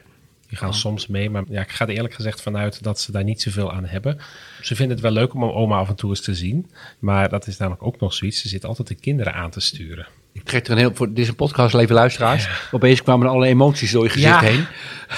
Die 0.49 0.59
gaan 0.59 0.69
oh. 0.69 0.75
soms 0.75 1.07
mee, 1.07 1.31
maar 1.31 1.43
ja, 1.49 1.61
ik 1.61 1.71
ga 1.71 1.87
er 1.87 1.95
eerlijk 1.95 2.15
gezegd 2.15 2.43
vanuit 2.43 2.83
dat 2.83 3.01
ze 3.01 3.13
daar 3.13 3.25
niet 3.25 3.43
zoveel 3.43 3.73
aan 3.73 3.85
hebben. 3.85 4.19
Ze 4.61 4.77
vinden 4.77 4.95
het 4.97 5.03
wel 5.05 5.13
leuk 5.15 5.35
om 5.35 5.45
oma 5.45 5.77
af 5.79 5.89
en 5.89 5.95
toe 5.95 6.11
eens 6.11 6.21
te 6.23 6.35
zien, 6.35 6.71
maar 6.99 7.29
dat 7.29 7.47
is 7.47 7.57
namelijk 7.57 7.83
ook 7.83 8.01
nog 8.01 8.13
zoiets. 8.15 8.41
Ze 8.41 8.49
zit 8.49 8.65
altijd 8.65 8.89
de 8.89 8.95
kinderen 8.95 9.35
aan 9.35 9.51
te 9.51 9.61
sturen. 9.61 10.07
Ik 10.35 10.43
trek 10.43 10.65
er 10.67 10.73
een 10.73 10.79
heel... 10.79 10.95
Voor, 10.95 11.09
dit 11.09 11.19
is 11.19 11.29
een 11.29 11.35
podcast, 11.35 11.75
leven 11.75 11.95
luisteraars. 11.95 12.45
Ja. 12.45 12.51
Opeens 12.73 13.03
kwamen 13.03 13.27
alle 13.29 13.47
emoties 13.47 13.91
door 13.93 14.05
je 14.05 14.11
gezicht 14.11 14.41
heen. 14.41 14.65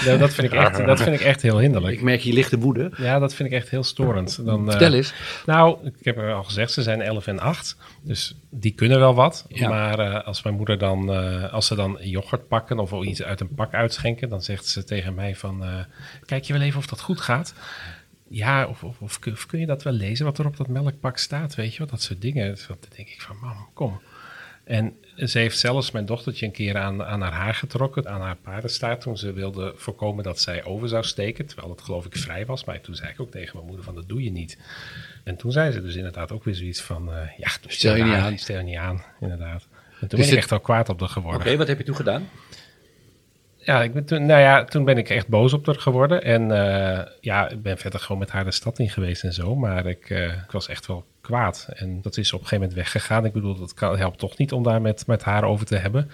Ja, 0.04 0.16
dat, 0.16 0.34
vind 0.34 0.52
ik 0.52 0.58
echt, 0.58 0.76
dat 0.86 1.00
vind 1.02 1.20
ik 1.20 1.26
echt 1.26 1.42
heel 1.42 1.58
hinderlijk. 1.60 1.94
Ik 1.94 2.02
merk 2.02 2.20
je 2.20 2.32
lichte 2.32 2.58
woede. 2.58 2.90
Ja, 2.96 3.18
dat 3.18 3.34
vind 3.34 3.48
ik 3.48 3.54
echt 3.54 3.68
heel 3.68 3.82
storend. 3.84 4.44
Dan, 4.44 4.72
eh, 4.72 4.92
eens. 4.92 5.12
nou, 5.46 5.76
ik 5.84 6.04
heb 6.04 6.18
al 6.18 6.44
gezegd, 6.44 6.72
ze 6.72 6.82
zijn 6.82 7.00
11 7.02 7.26
en 7.26 7.38
8. 7.40 7.76
Dus 8.02 8.36
die 8.50 8.72
kunnen 8.72 8.98
wel 8.98 9.14
wat. 9.14 9.46
Maar 9.60 9.98
eh, 9.98 10.26
als 10.26 10.42
mijn 10.42 10.56
moeder 10.56 10.78
dan... 10.78 11.12
Eh, 11.12 11.52
als 11.52 11.66
ze 11.66 11.74
dan 11.74 11.98
yoghurt 12.00 12.48
pakken 12.48 12.78
of 12.78 13.04
iets 13.04 13.22
uit 13.22 13.40
een 13.40 13.54
pak 13.54 13.72
uitschenken... 13.74 14.28
dan 14.28 14.42
zegt 14.42 14.66
ze 14.66 14.84
tegen 14.84 15.14
mij 15.14 15.36
van... 15.36 15.64
kijk 16.26 16.44
je 16.44 16.52
wel 16.52 16.62
even 16.62 16.78
of 16.78 16.86
dat 16.86 17.00
goed 17.00 17.20
gaat? 17.20 17.54
ja, 18.28 18.66
of, 18.66 18.84
of, 18.84 18.96
of, 19.00 19.20
kun 19.46 19.58
je 19.60 19.66
dat 19.66 19.82
wel 19.82 19.92
lezen 19.92 20.24
wat 20.24 20.38
er 20.38 20.46
op 20.46 20.56
dat 20.56 20.68
melkpak 20.68 21.18
staat, 21.18 21.54
weet 21.54 21.72
je 21.72 21.78
wel, 21.78 21.86
dat 21.86 22.02
soort 22.02 22.20
dingen. 22.20 22.48
Dus 22.54 22.66
dan 22.66 22.76
denk 22.96 23.08
ik 23.08 23.22
van, 23.22 23.36
mam, 23.40 23.68
kom. 23.74 24.00
En 24.64 24.92
ze 25.16 25.38
heeft 25.38 25.58
zelfs 25.58 25.90
mijn 25.90 26.06
dochtertje 26.06 26.46
een 26.46 26.52
keer 26.52 26.76
aan, 26.78 27.02
aan 27.04 27.20
haar 27.20 27.32
haar 27.32 27.54
getrokken, 27.54 28.08
aan 28.08 28.20
haar 28.20 28.36
paardenstaart, 28.36 29.00
toen 29.00 29.18
ze 29.18 29.32
wilde 29.32 29.72
voorkomen 29.76 30.24
dat 30.24 30.40
zij 30.40 30.64
over 30.64 30.88
zou 30.88 31.04
steken, 31.04 31.46
terwijl 31.46 31.70
het, 31.70 31.80
geloof 31.80 32.06
ik 32.06 32.16
vrij 32.16 32.46
was. 32.46 32.64
Maar 32.64 32.80
toen 32.80 32.94
zei 32.94 33.10
ik 33.10 33.20
ook 33.20 33.30
tegen 33.30 33.50
mijn 33.54 33.66
moeder 33.66 33.84
van, 33.84 33.94
dat 33.94 34.08
doe 34.08 34.22
je 34.22 34.30
niet. 34.30 34.58
En 35.24 35.36
toen 35.36 35.52
zei 35.52 35.72
ze 35.72 35.82
dus 35.82 35.94
inderdaad 35.94 36.32
ook 36.32 36.44
weer 36.44 36.54
zoiets 36.54 36.80
van, 36.80 37.12
eh, 37.12 37.18
ja, 37.36 37.50
dus 37.60 37.74
stel 37.74 37.96
je 37.96 38.04
niet 38.04 38.12
aan. 38.14 38.38
Stel 38.38 38.56
je 38.58 38.62
niet 38.64 38.76
aan, 38.76 39.04
inderdaad. 39.20 39.66
En 40.00 40.08
toen 40.08 40.08
dus 40.08 40.18
ben 40.18 40.28
het... 40.28 40.36
echt 40.38 40.52
al 40.52 40.60
kwaad 40.60 40.88
op 40.88 40.98
de 40.98 41.08
geworden. 41.08 41.40
Oké, 41.40 41.56
wat 41.56 41.66
heb 41.66 41.78
je 41.78 41.84
toen 41.84 41.96
gedaan? 41.96 42.28
ja, 43.66 43.82
ik 43.82 43.92
ben 43.92 44.04
toen, 44.04 44.26
nou 44.26 44.40
ja, 44.40 44.64
toen 44.64 44.84
ben 44.84 44.98
ik 44.98 45.10
echt 45.10 45.28
boos 45.28 45.52
op 45.52 45.66
haar 45.66 45.74
geworden. 45.80 46.22
En 46.24 46.50
eh, 46.50 47.06
ja, 47.20 47.48
ik 47.48 47.62
ben 47.62 47.78
verder 47.78 48.00
gewoon 48.00 48.18
met 48.18 48.30
haar 48.30 48.44
de 48.44 48.50
stad 48.52 48.78
in 48.78 48.88
geweest 48.90 49.24
en 49.24 49.32
zo. 49.32 49.56
Maar 49.56 49.86
ik, 49.86 50.10
eh, 50.10 50.22
ik 50.22 50.50
was 50.50 50.68
echt 50.68 50.86
wel 50.86 51.04
kwaad. 51.20 51.68
En 51.74 52.02
dat 52.02 52.16
is 52.16 52.32
op 52.32 52.40
een 52.40 52.46
gegeven 52.46 52.68
moment 52.68 52.74
weggegaan. 52.92 53.24
Ik 53.24 53.32
bedoel, 53.32 53.58
dat 53.58 53.74
kan, 53.74 53.96
helpt 53.98 54.18
toch 54.18 54.36
niet 54.38 54.52
om 54.52 54.62
daar 54.62 54.80
met, 54.80 55.06
met 55.06 55.22
haar 55.22 55.44
over 55.44 55.66
te 55.66 55.76
hebben. 55.76 56.10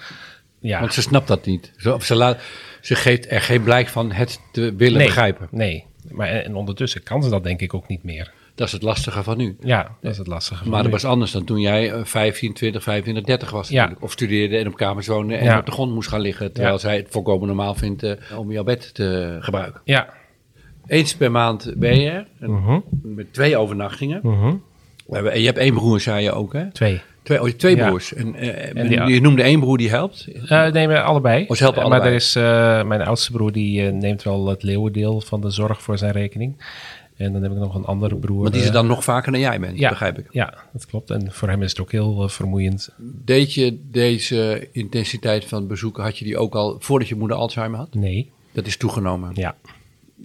Ja. 0.61 0.81
Want 0.81 0.95
ze 0.95 1.03
snapt 1.03 1.29
dat 1.29 1.47
niet. 1.47 1.73
Ze, 1.77 1.97
ze, 2.01 2.15
laat, 2.15 2.39
ze 2.81 2.95
geeft 2.95 3.31
er 3.31 3.41
geen 3.41 3.63
blijk 3.63 3.89
van 3.89 4.13
het 4.13 4.41
te 4.53 4.75
willen 4.77 4.99
begrijpen. 5.03 5.49
Nee, 5.51 5.87
maar 6.09 6.29
en 6.29 6.55
ondertussen 6.55 7.03
kan 7.03 7.23
ze 7.23 7.31
dat 7.31 7.45
denk 7.45 7.61
ik 7.61 7.75
ook 7.75 7.89
niet 7.89 8.03
meer. 8.03 8.31
Dat 8.63 8.71
is 8.71 8.77
het 8.77 8.87
lastige 8.87 9.23
van 9.23 9.37
nu. 9.37 9.57
Ja, 9.61 9.89
dat 10.01 10.11
is 10.13 10.19
het 10.19 10.27
lastige 10.27 10.69
Maar 10.69 10.83
dat 10.83 10.93
was 10.93 11.05
anders 11.05 11.31
dan 11.31 11.45
toen 11.45 11.59
jij 11.61 11.93
15, 12.05 12.53
20, 12.53 12.83
25, 12.83 13.25
30 13.25 13.51
was 13.51 13.69
ja. 13.69 13.93
Of 14.01 14.13
studeerde 14.13 14.57
en 14.59 14.67
op 14.67 14.77
kamers 14.77 15.07
woonde 15.07 15.35
en 15.37 15.59
op 15.59 15.67
de 15.67 15.73
grond 15.73 15.95
moest 15.95 16.09
gaan 16.09 16.21
liggen. 16.21 16.53
Terwijl 16.53 16.79
zij 16.79 16.97
het 16.97 17.07
volkomen 17.11 17.47
normaal 17.47 17.75
vindt 17.75 18.03
eh, 18.03 18.39
om 18.39 18.53
jouw 18.53 18.65
bed 18.65 18.95
te 18.95 19.37
gebruiken. 19.41 19.81
Ja. 19.85 20.09
Eens 20.87 21.15
per 21.15 21.31
maand 21.31 21.73
ben 21.77 22.01
je 22.01 22.11
er. 22.11 22.27
Mhm. 22.41 22.79
Met 23.03 23.33
twee 23.33 23.57
overnachtingen. 23.57 24.21
Mhm. 24.23 24.55
je 25.35 25.45
hebt 25.47 25.59
één 25.59 25.75
broer, 25.75 26.01
zei 26.01 26.23
je 26.23 26.33
ook, 26.33 26.53
hè? 26.53 26.71
Twee. 26.73 27.01
Twee, 27.23 27.41
oh, 27.43 27.49
twee 27.49 27.77
broers. 27.77 28.15
En, 28.15 28.35
eh, 28.35 29.07
je 29.09 29.21
noemde 29.21 29.43
één 29.43 29.61
broer 29.61 29.79
die 29.79 29.89
helpt? 29.91 30.27
Uh, 30.43 30.67
nee, 30.67 30.99
allebei. 30.99 31.45
Oh, 31.49 31.57
ze 31.57 31.63
helpen 31.63 31.81
allebei. 31.83 32.01
Maar 32.03 32.11
er 32.11 32.17
is, 32.79 32.87
mijn 32.89 33.03
oudste 33.03 33.31
broer 33.33 33.53
die 33.53 33.81
neemt 33.83 34.23
wel 34.23 34.47
het 34.49 34.63
leeuwendeel 34.63 35.21
van 35.21 35.41
de 35.41 35.51
zorg 35.51 35.83
voor 35.83 35.99
zijn 35.99 36.13
rekening. 36.13 36.57
En 37.23 37.33
dan 37.33 37.43
heb 37.43 37.53
ik 37.53 37.59
nog 37.59 37.75
een 37.75 37.85
andere 37.85 38.17
broer. 38.17 38.43
Maar 38.43 38.51
die 38.53 38.61
is 38.61 38.67
eh, 38.67 38.73
dan 38.73 38.87
nog 38.87 39.05
vaker 39.05 39.31
dan 39.33 39.41
jij 39.41 39.61
bent, 39.61 39.79
ja, 39.79 39.89
begrijp 39.89 40.19
ik. 40.19 40.27
Ja, 40.31 40.55
dat 40.73 40.87
klopt. 40.87 41.11
En 41.11 41.33
voor 41.33 41.49
hem 41.49 41.63
is 41.63 41.71
het 41.71 41.81
ook 41.81 41.93
heel 41.93 42.23
eh, 42.23 42.29
vermoeiend. 42.29 42.89
Deed 42.99 43.55
je 43.55 43.81
deze 43.91 44.69
intensiteit 44.73 45.45
van 45.45 45.67
bezoeken, 45.67 46.03
had 46.03 46.19
je 46.19 46.25
die 46.25 46.39
ook 46.39 46.55
al 46.55 46.77
voordat 46.81 47.09
je 47.09 47.15
moeder 47.15 47.37
Alzheimer 47.37 47.79
had? 47.79 47.95
Nee. 47.95 48.33
Dat 48.53 48.67
is 48.67 48.77
toegenomen? 48.77 49.31
Ja. 49.35 49.57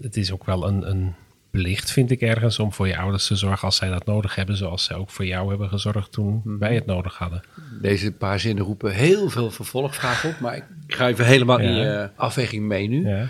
Het 0.01 0.18
is 0.18 0.32
ook 0.32 0.46
wel 0.46 0.68
een, 0.68 0.89
een 0.89 1.13
plicht, 1.51 1.92
vind 1.92 2.12
ik 2.12 2.22
ergens, 2.22 2.60
om 2.60 2.74
voor 2.74 2.88
je 2.88 2.98
ouders 2.98 3.27
te 3.27 3.36
zorgen 3.36 3.66
als 3.66 3.75
zij 3.75 3.89
dat 3.89 4.06
nodig 4.06 4.36
hebben. 4.36 4.58
Zoals 4.58 4.84
zij 4.84 4.96
ook 4.96 5.10
voor 5.10 5.25
jou 5.25 5.50
hebben 5.50 5.70
gezorgd 5.70 6.12
toen 6.12 6.42
mhm. 6.44 6.58
wij 6.58 6.75
het 6.75 6.86
nodig 6.86 7.16
hadden. 7.18 7.42
Deze 7.82 8.12
paar 8.12 8.39
zinnen 8.39 8.63
roepen 8.63 8.94
heel 8.94 9.30
veel 9.30 9.51
vervolgvragen 9.51 10.30
op. 10.30 10.39
Maar 10.39 10.56
ik 10.56 10.63
ga 10.88 11.08
even 11.08 11.25
helemaal 11.25 11.58
in 11.60 11.74
je 11.74 12.10
afweging 12.16 12.66
mee 12.66 12.88
nu. 12.88 13.10
Ja. 13.10 13.27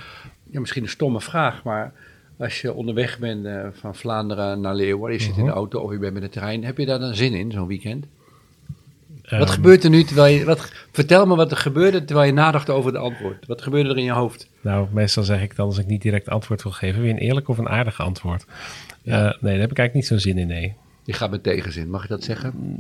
ja 0.51 0.59
misschien 0.59 0.83
een 0.83 0.89
stomme 0.89 1.21
vraag, 1.21 1.63
maar 1.63 1.93
als 2.37 2.61
je 2.61 2.73
onderweg 2.73 3.19
bent 3.19 3.45
eh, 3.45 3.67
van 3.71 3.95
Vlaanderen 3.95 4.61
naar 4.61 4.75
Leeuwarden, 4.75 5.17
je 5.17 5.23
zit 5.23 5.37
in 5.37 5.41
de 5.43 5.47
mhm. 5.49 5.57
auto 5.57 5.79
of 5.79 5.91
je 5.91 5.97
bent 5.99 6.13
met 6.13 6.21
de 6.21 6.29
trein, 6.29 6.63
heb 6.63 6.77
je 6.77 6.85
daar 6.85 6.99
dan 6.99 7.15
zin 7.15 7.33
in, 7.33 7.51
zo'n 7.51 7.67
weekend? 7.67 8.05
wat 9.29 9.39
ehm. 9.39 9.47
gebeurt 9.49 9.83
er 9.83 9.89
nu 9.89 10.03
terwijl 10.03 10.37
je. 10.39 10.45
Wat, 10.45 10.71
vertel 10.91 11.25
me 11.25 11.35
wat 11.35 11.51
er 11.51 11.57
gebeurde 11.57 12.05
terwijl 12.05 12.27
je 12.27 12.33
nadacht 12.33 12.69
over 12.69 12.93
het 12.93 13.01
antwoord. 13.01 13.45
Wat 13.47 13.61
gebeurde 13.61 13.89
er 13.89 13.97
in 13.97 14.03
je 14.03 14.11
hoofd? 14.11 14.49
Nou, 14.61 14.87
meestal 14.91 15.23
zeg 15.23 15.41
ik 15.41 15.55
dan 15.55 15.65
als 15.65 15.77
ik 15.77 15.85
niet 15.87 16.01
direct 16.01 16.29
antwoord 16.29 16.63
wil 16.63 16.71
geven, 16.71 17.01
weer 17.01 17.11
een 17.11 17.17
eerlijk 17.17 17.47
of 17.49 17.57
een 17.57 17.69
aardig 17.69 17.99
antwoord. 18.01 18.45
Eh, 19.03 19.13
nee, 19.21 19.21
daar 19.23 19.31
heb 19.39 19.49
ik 19.71 19.79
eigenlijk 19.79 19.93
niet 19.93 20.05
zo'n 20.07 20.19
zin 20.19 20.37
in, 20.37 20.47
nee. 20.47 20.73
Je 21.03 21.13
gaat 21.13 21.29
met 21.31 21.43
tegenzin, 21.43 21.89
mag 21.89 22.03
ik 22.03 22.09
dat 22.09 22.23
zeggen? 22.23 22.51
Mm, 22.55 22.75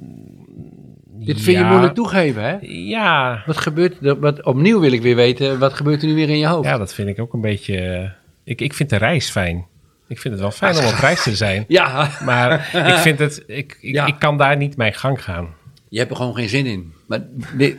Dit 1.25 1.41
vind 1.41 1.57
je 1.57 1.63
moeilijk 1.63 1.93
toegeven, 1.93 2.43
hè? 2.43 2.55
Ja. 2.61 3.43
Wat 3.45 3.57
gebeurt 3.57 4.05
er? 4.05 4.19
Wat, 4.19 4.43
opnieuw 4.45 4.79
wil 4.79 4.91
ik 4.91 5.01
weer 5.01 5.15
weten, 5.15 5.59
wat 5.59 5.73
gebeurt 5.73 6.01
er 6.01 6.07
nu 6.07 6.13
weer 6.13 6.29
in 6.29 6.37
je 6.37 6.47
hoofd? 6.47 6.67
Ja, 6.67 6.77
dat 6.77 6.93
vind 6.93 7.09
ik 7.09 7.19
ook 7.19 7.33
een 7.33 7.41
beetje 7.41 7.77
eh, 7.81 8.09
ik, 8.47 8.61
ik 8.61 8.73
vind 8.73 8.89
de 8.89 8.95
reis 8.95 9.29
fijn. 9.29 9.65
Ik 10.07 10.19
vind 10.19 10.33
het 10.33 10.43
wel 10.43 10.51
fijn 10.51 10.77
om 10.77 10.85
op 10.85 10.93
reis 10.93 11.23
te 11.23 11.35
zijn. 11.35 11.65
Ja. 11.67 12.11
Maar 12.23 12.51
ik 12.91 12.95
vind 12.95 13.19
het, 13.19 13.43
ik, 13.47 13.77
ik, 13.81 14.15
kan 14.19 14.37
daar 14.37 14.57
niet 14.57 14.77
mijn 14.77 14.93
gang 14.93 15.23
gaan. 15.23 15.49
Je 15.89 15.97
hebt 15.97 16.09
er 16.11 16.15
gewoon 16.15 16.35
geen 16.35 16.49
zin 16.49 16.65
in. 16.65 16.93
Maar 17.07 17.21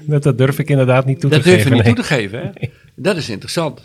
dat, 0.21 0.39
durf 0.39 0.59
ik 0.59 0.69
inderdaad 0.71 1.05
niet 1.05 1.21
toe 1.21 1.31
te 1.31 1.37
geven. 1.37 1.51
Dat 1.55 1.59
durf 1.65 1.69
je 1.79 1.85
niet 1.85 1.97
toe 1.97 2.05
te 2.05 2.15
geven, 2.15 2.41
hè? 2.55 2.69
Dat 2.97 3.17
is 3.17 3.29
interessant. 3.31 3.83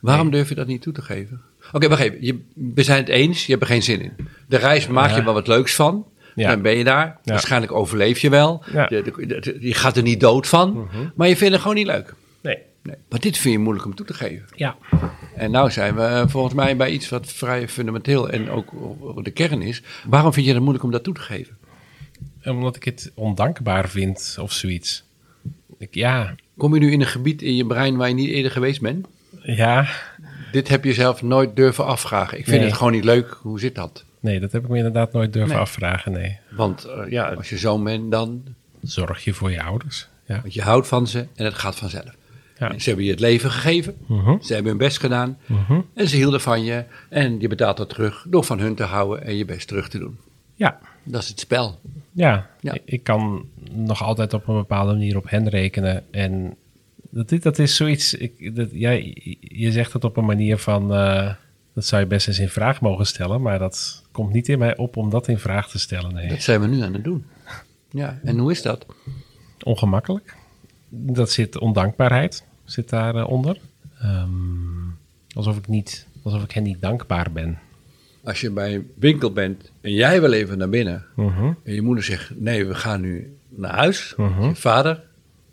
Waarom 0.00 0.30
durf 0.30 0.48
je 0.48 0.54
dat 0.54 0.66
niet 0.66 0.82
toe 0.82 0.92
te 0.92 1.02
geven? 1.02 1.40
Oké, 1.72 2.14
Je, 2.20 2.44
we 2.74 2.82
zijn 2.82 2.98
het 2.98 3.08
eens, 3.08 3.46
je 3.46 3.50
hebt 3.52 3.64
er 3.64 3.70
geen 3.70 3.82
zin 3.82 4.02
in. 4.02 4.12
De 4.48 4.56
reis 4.56 4.86
maak 4.86 5.10
je 5.16 5.24
wel 5.24 5.34
wat 5.34 5.46
leuks 5.46 5.74
van. 5.74 6.06
Ja. 6.34 6.48
Dan 6.50 6.62
ben 6.62 6.76
je 6.76 6.84
daar. 6.84 7.18
Waarschijnlijk 7.24 7.72
overleef 7.72 8.18
je 8.18 8.30
wel. 8.30 8.64
je 8.70 9.74
gaat 9.74 9.96
er 9.96 10.02
niet 10.02 10.20
dood 10.20 10.46
van. 10.46 10.72
Mhm. 10.72 11.04
Maar 11.16 11.28
je 11.28 11.36
vindt 11.36 11.52
het 11.52 11.62
gewoon 11.62 11.76
niet 11.76 11.86
leuk. 11.86 12.14
Nee. 12.40 12.58
nee. 12.82 12.96
Maar 13.08 13.20
dit 13.20 13.38
vind 13.38 13.54
je 13.54 13.60
moeilijk 13.60 13.86
om 13.86 13.94
toe 13.94 14.06
te 14.06 14.14
geven. 14.14 14.46
Ja. 14.54 14.76
En 15.40 15.50
nou 15.50 15.70
zijn 15.70 15.94
we 15.94 16.02
eh, 16.02 16.26
volgens 16.28 16.54
mij 16.54 16.76
bij 16.76 16.90
iets 16.90 17.08
wat 17.08 17.32
vrij 17.32 17.68
fundamenteel 17.68 18.28
en 18.30 18.50
ook 18.50 18.70
de 19.24 19.30
kern 19.30 19.62
is. 19.62 19.82
Waarom 20.06 20.32
vind 20.32 20.46
je 20.46 20.52
het 20.52 20.60
moeilijk 20.60 20.84
om 20.84 20.90
dat 20.90 21.02
toe 21.04 21.14
te 21.14 21.20
geven? 21.20 21.56
Omdat 22.44 22.76
ik 22.76 22.84
het 22.84 23.10
ondankbaar 23.14 23.88
vind 23.88 24.36
of 24.40 24.52
zoiets. 24.52 25.04
Ik, 25.78 25.94
ja. 25.94 26.34
Kom 26.56 26.74
je 26.74 26.80
nu 26.80 26.92
in 26.92 27.00
een 27.00 27.06
gebied 27.06 27.42
in 27.42 27.56
je 27.56 27.66
brein 27.66 27.96
waar 27.96 28.08
je 28.08 28.14
niet 28.14 28.28
eerder 28.30 28.50
geweest 28.50 28.80
bent? 28.80 29.06
Ja. 29.42 29.88
Dit 30.52 30.68
heb 30.68 30.84
je 30.84 30.92
zelf 30.94 31.22
nooit 31.22 31.56
durven 31.56 31.84
afvragen. 31.86 32.38
Ik 32.38 32.44
vind 32.48 32.64
het 32.64 32.72
gewoon 32.72 32.92
niet 32.92 33.04
leuk. 33.04 33.36
Hoe 33.42 33.60
zit 33.60 33.74
dat? 33.74 34.04
Nee, 34.20 34.40
dat 34.40 34.52
heb 34.52 34.62
ik 34.62 34.68
me 34.68 34.76
inderdaad 34.76 35.12
nooit 35.12 35.32
durven 35.32 35.58
afvragen, 35.58 36.12
nee. 36.12 36.38
Want 36.50 36.84
eh, 36.84 37.10
ja, 37.10 37.28
als 37.32 37.48
je 37.48 37.58
zoon 37.58 37.84
bent, 37.84 38.10
dan... 38.10 38.42
Zorg 38.82 39.24
je 39.24 39.32
voor 39.32 39.50
je 39.50 39.62
ouders. 39.62 40.08
Ja. 40.26 40.40
Want 40.40 40.54
je 40.54 40.62
houdt 40.62 40.88
van 40.88 41.06
ze 41.06 41.26
en 41.34 41.44
het 41.44 41.54
gaat 41.54 41.76
vanzelf. 41.76 42.18
Ja. 42.60 42.78
Ze 42.78 42.86
hebben 42.88 43.04
je 43.04 43.10
het 43.10 43.20
leven 43.20 43.50
gegeven. 43.50 43.94
Mhm. 44.06 44.36
Ze 44.40 44.52
hebben 44.54 44.70
hun 44.70 44.80
best 44.80 44.98
gedaan. 44.98 45.38
Mhm. 45.46 45.80
En 45.94 46.08
ze 46.08 46.16
hielden 46.16 46.40
van 46.40 46.64
je. 46.64 46.84
En 47.08 47.40
je 47.40 47.48
betaalt 47.48 47.76
dat 47.76 47.88
terug 47.88 48.24
door 48.28 48.44
van 48.44 48.58
hun 48.58 48.74
te 48.74 48.82
houden 48.82 49.24
en 49.26 49.36
je 49.36 49.44
best 49.44 49.68
terug 49.68 49.88
te 49.88 49.98
doen. 49.98 50.18
Ja. 50.54 50.78
Dat 51.04 51.22
is 51.22 51.28
het 51.28 51.40
spel. 51.40 51.78
Ja. 52.12 52.50
Ik 52.84 53.02
kan 53.02 53.44
nog 53.72 54.02
altijd 54.02 54.34
op 54.34 54.48
een 54.48 54.54
bepaalde 54.56 54.92
manier 54.92 55.16
op 55.16 55.30
hen 55.30 55.48
rekenen. 55.48 56.04
En 56.12 56.54
dat, 57.10 57.42
dat 57.42 57.58
is 57.58 57.76
zoiets. 57.76 58.14
Ik, 58.14 58.54
dat, 58.56 58.68
jij, 58.72 59.16
je 59.40 59.72
zegt 59.72 59.92
het 59.92 60.04
op 60.04 60.16
een 60.16 60.24
manier 60.24 60.58
van. 60.58 60.94
Eh, 60.94 61.34
dat 61.74 61.86
zou 61.86 62.02
je 62.02 62.08
best 62.08 62.28
eens 62.28 62.38
in 62.38 62.48
vraag 62.48 62.80
mogen 62.80 63.06
stellen. 63.06 63.42
Maar 63.42 63.58
dat 63.58 64.02
komt 64.12 64.32
niet 64.32 64.48
in 64.48 64.58
mij 64.58 64.76
op 64.76 64.96
om 64.96 65.10
dat 65.10 65.28
in 65.28 65.38
vraag 65.38 65.68
te 65.68 65.78
stellen. 65.78 66.28
Dat 66.28 66.42
zijn 66.42 66.60
we 66.60 66.66
nu 66.66 66.80
aan 66.82 66.92
het 66.94 67.04
doen. 67.04 67.24
Ja. 67.90 68.18
En 68.22 68.38
hoe 68.38 68.50
is 68.50 68.62
dat? 68.62 68.86
Ongemakkelijk. 69.62 70.34
Dat 70.92 71.30
zit 71.30 71.58
ondankbaarheid 71.58 72.44
zit 72.72 72.88
daaronder. 72.88 73.56
Um, 74.04 74.98
alsof, 75.34 75.58
ik 75.58 75.66
niet, 75.68 76.06
alsof 76.22 76.42
ik 76.44 76.50
hen 76.50 76.62
niet 76.62 76.80
dankbaar 76.80 77.32
ben. 77.32 77.58
Als 78.24 78.40
je 78.40 78.50
bij 78.50 78.74
een 78.74 78.90
winkel 78.98 79.32
bent 79.32 79.70
en 79.80 79.92
jij 79.92 80.20
wil 80.20 80.32
even 80.32 80.58
naar 80.58 80.68
binnen. 80.68 81.04
Mhm. 81.16 81.52
En 81.64 81.74
je 81.74 81.82
moeder 81.82 82.04
zegt, 82.04 82.30
nee, 82.40 82.66
we 82.66 82.74
gaan 82.74 83.00
nu 83.00 83.36
naar 83.48 83.74
huis. 83.74 84.14
Mhm. 84.16 84.42
Je 84.42 84.54
vader 84.54 85.02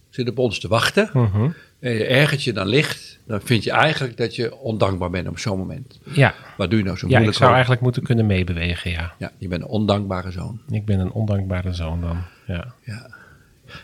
zit 0.09 0.29
op 0.29 0.38
ons 0.38 0.59
te 0.59 0.67
wachten. 0.67 1.09
Mhm. 1.13 1.50
En 1.79 1.91
je 1.91 2.05
ergert 2.05 2.43
je 2.43 2.53
dan 2.53 2.67
licht. 2.67 3.19
Dan 3.27 3.41
vind 3.41 3.63
je 3.63 3.71
eigenlijk 3.71 4.17
dat 4.17 4.36
je 4.36 4.55
ondankbaar 4.55 5.09
bent 5.09 5.27
op 5.27 5.39
zo'n 5.39 5.57
moment. 5.57 6.00
Ja. 6.13 6.33
Wat 6.57 6.69
doe 6.69 6.79
je 6.79 6.86
nou 6.86 6.97
zo 6.97 7.07
moeilijk? 7.07 7.25
Ja, 7.29 7.36
ik 7.38 7.39
zou 7.39 7.51
eigenlijk 7.51 7.81
moeten 7.81 8.03
kunnen 8.03 8.25
meebewegen, 8.25 8.91
ja. 8.91 9.13
Ja, 9.17 9.31
je 9.38 9.47
bent 9.47 9.62
een 9.62 9.67
ondankbare 9.67 10.31
zoon. 10.31 10.59
Ik 10.69 10.86
ben 10.86 11.00
een 11.00 11.12
ondankbare 11.12 11.74
zoon 11.74 12.01
dan, 12.01 12.24
ja. 12.47 12.74
Ja. 12.83 13.15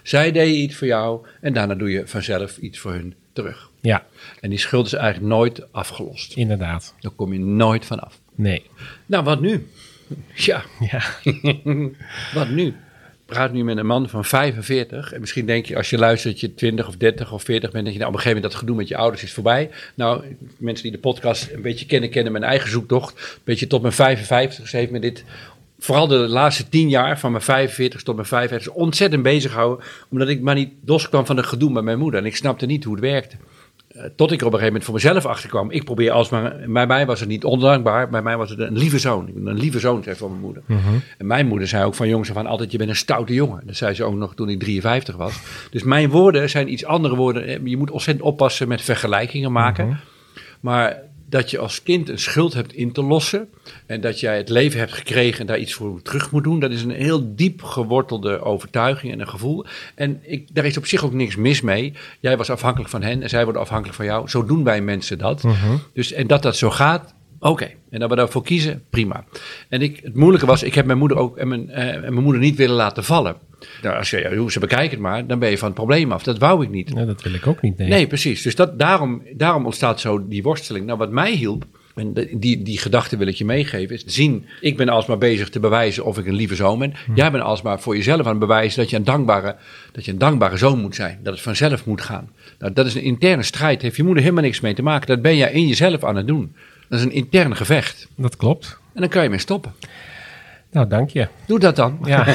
Zij 0.01 0.31
deden 0.31 0.55
iets 0.61 0.75
voor 0.75 0.87
jou 0.87 1.25
en 1.41 1.53
daarna 1.53 1.73
doe 1.75 1.91
je 1.91 2.07
vanzelf 2.07 2.57
iets 2.57 2.79
voor 2.79 2.91
hun 2.91 3.13
terug. 3.33 3.69
Ja. 3.81 4.05
En 4.41 4.49
die 4.49 4.59
schuld 4.59 4.85
is 4.85 4.93
eigenlijk 4.93 5.33
nooit 5.33 5.71
afgelost. 5.73 6.33
Inderdaad. 6.33 6.93
Daar 6.99 7.11
kom 7.11 7.33
je 7.33 7.39
nooit 7.39 7.85
vanaf. 7.85 8.19
Nee. 8.35 8.63
Nou, 9.05 9.23
wat 9.23 9.41
nu? 9.41 9.67
Ja. 10.35 10.63
ja. 10.91 11.03
wat 12.39 12.49
nu? 12.49 12.75
praat 13.25 13.53
nu 13.53 13.63
met 13.63 13.77
een 13.77 13.85
man 13.85 14.09
van 14.09 14.25
45. 14.25 15.11
En 15.13 15.19
misschien 15.19 15.45
denk 15.45 15.65
je 15.65 15.75
als 15.75 15.89
je 15.89 15.97
luistert 15.97 16.31
dat 16.33 16.41
je 16.41 16.55
20 16.55 16.87
of 16.87 16.97
30 16.97 17.31
of 17.33 17.43
40 17.43 17.71
bent. 17.71 17.83
Dat 17.83 17.93
je 17.93 17.99
nou, 17.99 18.11
op 18.11 18.17
een 18.17 18.23
gegeven 18.23 18.33
moment 18.43 18.51
dat 18.51 18.55
gedoe 18.61 18.75
met 18.75 18.87
je 18.87 18.97
ouders 18.97 19.23
is 19.23 19.33
voorbij. 19.33 19.69
Nou, 19.95 20.23
mensen 20.57 20.83
die 20.83 20.91
de 20.91 20.97
podcast 20.99 21.49
een 21.51 21.61
beetje 21.61 21.85
kennen, 21.85 22.09
kennen 22.09 22.31
mijn 22.31 22.43
eigen 22.43 22.69
zoektocht. 22.69 23.15
Een 23.19 23.41
beetje 23.43 23.67
tot 23.67 23.81
mijn 23.81 23.93
55 23.93 24.67
ze 24.67 24.77
heeft 24.77 24.91
me 24.91 24.99
dit 24.99 25.23
vooral 25.83 26.07
de 26.07 26.15
laatste 26.17 26.69
tien 26.69 26.89
jaar, 26.89 27.19
van 27.19 27.31
mijn 27.31 27.43
45 27.43 28.03
tot 28.03 28.15
mijn 28.15 28.27
55, 28.27 28.73
ontzettend 28.73 29.23
bezig 29.23 29.53
houden. 29.53 29.85
Omdat 30.09 30.27
ik 30.27 30.41
maar 30.41 30.55
niet 30.55 30.71
loskwam 30.85 31.11
kwam 31.11 31.25
van 31.25 31.37
het 31.37 31.45
gedoe 31.45 31.71
met 31.71 31.83
mijn 31.83 31.99
moeder. 31.99 32.19
En 32.19 32.25
ik 32.25 32.35
snapte 32.35 32.65
niet 32.65 32.83
hoe 32.83 32.93
het 32.95 33.03
werkte. 33.03 33.35
Eh, 33.87 34.03
tot 34.15 34.31
ik 34.31 34.39
er 34.41 34.47
op 34.47 34.53
een 34.53 34.59
gegeven 34.59 34.65
moment 34.65 34.83
voor 34.83 34.93
mezelf 34.93 35.25
achterkwam. 35.25 35.71
Ik 35.71 35.83
probeer 35.83 36.11
alsmaar. 36.11 36.55
Bij 36.67 36.87
mij 36.87 37.05
was 37.05 37.19
het 37.19 37.29
niet 37.29 37.43
ondankbaar. 37.43 38.09
Bij 38.09 38.21
mij 38.21 38.37
was 38.37 38.49
het 38.49 38.59
een 38.59 38.77
lieve 38.77 38.99
zoon. 38.99 39.27
Ik 39.27 39.33
ben 39.33 39.47
een 39.47 39.57
lieve 39.59 39.79
zoon 39.79 40.03
zei 40.03 40.15
van 40.15 40.29
mijn 40.29 40.41
moeder. 40.41 40.63
Mhm. 40.65 40.79
En 41.17 41.27
mijn 41.27 41.47
moeder 41.47 41.67
zei 41.67 41.83
ook 41.83 41.95
van 41.95 42.07
jongens 42.07 42.29
van 42.29 42.45
altijd: 42.47 42.71
Je 42.71 42.77
bent 42.77 42.89
een 42.89 42.95
stoute 42.95 43.33
jongen. 43.33 43.61
Dat 43.65 43.75
zei 43.75 43.93
ze 43.93 44.03
ook 44.03 44.15
nog 44.15 44.35
toen 44.35 44.49
ik 44.49 44.59
53 44.59 45.15
was. 45.15 45.39
Dus 45.71 45.83
mijn 45.83 46.09
woorden 46.09 46.49
zijn 46.49 46.71
iets 46.71 46.85
andere 46.85 47.15
woorden. 47.15 47.69
Je 47.69 47.77
moet 47.77 47.91
ontzettend 47.91 48.27
oppassen 48.27 48.67
met 48.67 48.81
vergelijkingen 48.81 49.51
maken. 49.51 49.87
Mhm. 49.87 49.95
Maar 50.59 51.01
dat 51.33 51.51
je 51.51 51.57
als 51.57 51.83
kind 51.83 52.09
een 52.09 52.19
schuld 52.19 52.53
hebt 52.53 52.73
in 52.73 52.91
te 52.91 53.03
lossen 53.03 53.49
en 53.85 54.01
dat 54.01 54.19
jij 54.19 54.37
het 54.37 54.49
leven 54.49 54.79
hebt 54.79 54.93
gekregen 54.93 55.39
en 55.39 55.45
daar 55.45 55.57
iets 55.57 55.73
voor 55.73 56.01
terug 56.01 56.31
moet 56.31 56.43
doen, 56.43 56.59
dat 56.59 56.71
is 56.71 56.83
een 56.83 56.89
heel 56.91 57.35
diep 57.35 57.63
gewortelde 57.63 58.39
overtuiging 58.41 59.13
en 59.13 59.19
een 59.19 59.27
gevoel. 59.27 59.65
En 59.95 60.19
ik, 60.21 60.55
daar 60.55 60.65
is 60.65 60.77
op 60.77 60.85
zich 60.85 61.05
ook 61.05 61.13
niks 61.13 61.35
mis 61.35 61.61
mee. 61.61 61.93
Jij 62.19 62.37
was 62.37 62.49
afhankelijk 62.49 62.89
van 62.89 63.01
hen 63.03 63.21
en 63.21 63.29
zij 63.29 63.43
worden 63.43 63.61
afhankelijk 63.61 63.95
van 63.95 64.05
jou. 64.05 64.29
Zo 64.29 64.45
doen 64.45 64.63
wij 64.63 64.81
mensen 64.81 65.17
dat. 65.17 65.43
Mhm. 65.43 65.75
dus, 65.93 66.11
en 66.11 66.27
dat 66.27 66.41
dat 66.43 66.55
zo 66.55 66.69
gaat, 66.69 67.13
Oké, 67.39 67.69
en 67.89 67.99
dat 67.99 68.09
we 68.09 68.15
daarvoor 68.15 68.43
kiezen, 68.43 68.83
prima. 68.89 69.23
En 69.69 69.81
ik, 69.81 69.99
het 70.03 70.15
moeilijke 70.15 70.45
was, 70.45 70.63
ik 70.63 70.73
heb 70.73 70.85
mijn 70.85 70.97
moeder 70.97 71.17
ook 71.17 71.37
en 71.37 71.47
mijn, 71.47 71.69
eh, 71.69 71.93
en 71.93 72.01
mijn 72.01 72.13
moeder 72.23 72.41
niet 72.41 72.55
willen 72.55 72.75
laten 72.75 73.03
vallen. 73.03 73.35
Nou, 73.81 73.95
als 73.97 74.09
je 74.09 74.35
hoe 74.37 74.51
ze 74.51 74.59
bekijken 74.59 74.89
het 74.89 74.99
maar, 74.99 75.25
dan 75.27 75.39
ben 75.39 75.49
je 75.49 75.57
van 75.57 75.67
het 75.67 75.75
probleem 75.75 76.11
af. 76.11 76.23
Dat 76.23 76.37
wou 76.37 76.63
ik 76.63 76.69
niet. 76.69 76.95
dat 77.05 77.21
wil 77.21 77.33
ik 77.33 77.47
ook 77.47 77.61
niet. 77.61 77.77
Nee, 77.77 77.87
nee 77.87 78.07
precies. 78.07 78.41
Dus 78.41 78.55
dat, 78.55 78.79
daarom, 78.79 79.21
daarom 79.33 79.65
ontstaat 79.65 79.99
zo 79.99 80.27
die 80.27 80.43
worsteling. 80.43 80.85
Nou, 80.85 80.97
wat 80.97 81.11
mij 81.11 81.31
hielp, 81.31 81.65
en 81.95 82.13
die, 82.33 82.63
die 82.63 82.77
gedachte 82.79 83.17
wil 83.17 83.27
ik 83.27 83.35
je 83.35 83.45
meegeven, 83.45 83.95
is 83.95 84.03
zien, 84.05 84.45
ik 84.61 84.77
ben 84.77 84.89
alsmaar 84.89 85.17
bezig 85.17 85.49
te 85.49 85.59
bewijzen 85.59 86.05
of 86.05 86.17
ik 86.17 86.27
een 86.27 86.33
lieve 86.35 86.55
zoon 86.55 86.79
ben. 86.79 86.93
Hmm. 87.05 87.15
Jij 87.15 87.31
bent 87.31 87.43
alsmaar 87.43 87.79
voor 87.79 87.95
jezelf 87.95 88.21
aan 88.23 88.27
het 88.29 88.39
bewijzen 88.39 88.79
dat 88.79 88.89
je 88.89 88.95
een, 88.95 89.03
dankbare, 89.03 89.55
dat 89.91 90.05
je 90.05 90.11
een 90.11 90.17
dankbare 90.17 90.57
zoon 90.57 90.79
moet 90.79 90.95
zijn. 90.95 91.19
Dat 91.23 91.33
het 91.33 91.41
vanzelf 91.43 91.85
moet 91.85 92.01
gaan. 92.01 92.29
Nou, 92.59 92.73
dat 92.73 92.85
is 92.85 92.95
een 92.95 93.01
interne 93.03 93.43
strijd. 93.43 93.81
Heeft 93.81 93.95
je 93.95 94.03
moeder 94.03 94.23
helemaal 94.23 94.43
niks 94.43 94.59
mee 94.61 94.73
te 94.73 94.81
maken. 94.83 95.07
Dat 95.07 95.21
ben 95.21 95.35
jij 95.35 95.51
in 95.51 95.67
jezelf 95.67 96.03
aan 96.03 96.15
het 96.15 96.27
doen. 96.27 96.55
Dat 96.89 96.99
is 96.99 97.05
een 97.05 97.11
intern 97.11 97.55
gevecht. 97.55 98.07
Dat 98.17 98.35
klopt. 98.37 98.77
En 98.93 99.01
dan 99.01 99.09
kan 99.09 99.23
je 99.23 99.29
mee 99.29 99.39
stoppen. 99.39 99.73
Nou, 100.73 100.87
dank 100.87 101.09
je. 101.09 101.27
Doe 101.45 101.59
dat 101.59 101.75
dan. 101.75 101.99
Ja. 102.03 102.33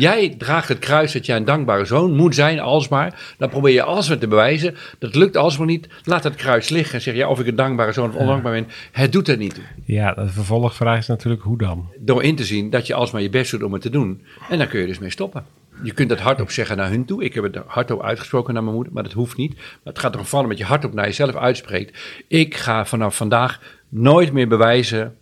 Jij 0.08 0.34
draagt 0.38 0.68
het 0.68 0.78
kruis 0.78 1.12
dat 1.12 1.26
jij 1.26 1.36
een 1.36 1.44
dankbare 1.44 1.84
zoon 1.84 2.14
moet 2.16 2.34
zijn, 2.34 2.60
alsmaar. 2.60 3.34
Dan 3.38 3.48
probeer 3.48 3.72
je 3.72 3.82
alsmaar 3.82 4.18
te 4.18 4.26
bewijzen. 4.28 4.74
Dat 4.98 5.14
lukt 5.14 5.36
alsmaar 5.36 5.66
niet. 5.66 5.88
Laat 6.04 6.24
het 6.24 6.34
kruis 6.34 6.68
liggen. 6.68 6.94
en 6.94 7.00
Zeg 7.00 7.14
je 7.14 7.20
ja, 7.20 7.28
of 7.28 7.40
ik 7.40 7.46
een 7.46 7.56
dankbare 7.56 7.92
zoon 7.92 8.08
of 8.08 8.14
ondankbaar 8.14 8.52
ben. 8.52 8.68
Het 8.92 9.12
doet 9.12 9.28
er 9.28 9.36
niet 9.36 9.54
toe. 9.54 9.64
Ja, 9.84 10.12
de 10.14 10.28
vervolgvraag 10.28 10.98
is 10.98 11.06
natuurlijk 11.06 11.42
hoe 11.42 11.58
dan? 11.58 11.86
Door 11.98 12.22
in 12.22 12.36
te 12.36 12.44
zien 12.44 12.70
dat 12.70 12.86
je 12.86 12.94
alsmaar 12.94 13.22
je 13.22 13.30
best 13.30 13.50
doet 13.50 13.62
om 13.62 13.72
het 13.72 13.82
te 13.82 13.90
doen. 13.90 14.24
En 14.50 14.58
dan 14.58 14.68
kun 14.68 14.80
je 14.80 14.86
dus 14.86 14.98
mee 14.98 15.10
stoppen. 15.10 15.44
Je 15.82 15.92
kunt 15.92 16.08
dat 16.08 16.20
hardop 16.20 16.50
zeggen 16.50 16.76
naar 16.76 16.88
hun 16.88 17.04
toe. 17.04 17.24
Ik 17.24 17.34
heb 17.34 17.44
het 17.44 17.56
hardop 17.66 18.02
uitgesproken 18.02 18.54
naar 18.54 18.62
mijn 18.62 18.74
moeder, 18.74 18.92
maar 18.92 19.02
dat 19.02 19.12
hoeft 19.12 19.36
niet. 19.36 19.54
Maar 19.54 19.68
het 19.84 19.98
gaat 19.98 20.14
erom 20.14 20.26
vallen 20.26 20.48
dat 20.48 20.58
je 20.58 20.64
hardop 20.64 20.92
naar 20.94 21.04
jezelf 21.06 21.34
uitspreekt. 21.34 22.00
Ik 22.28 22.56
ga 22.56 22.84
vanaf 22.86 23.16
vandaag 23.16 23.60
nooit 23.88 24.32
meer 24.32 24.48
bewijzen 24.48 25.14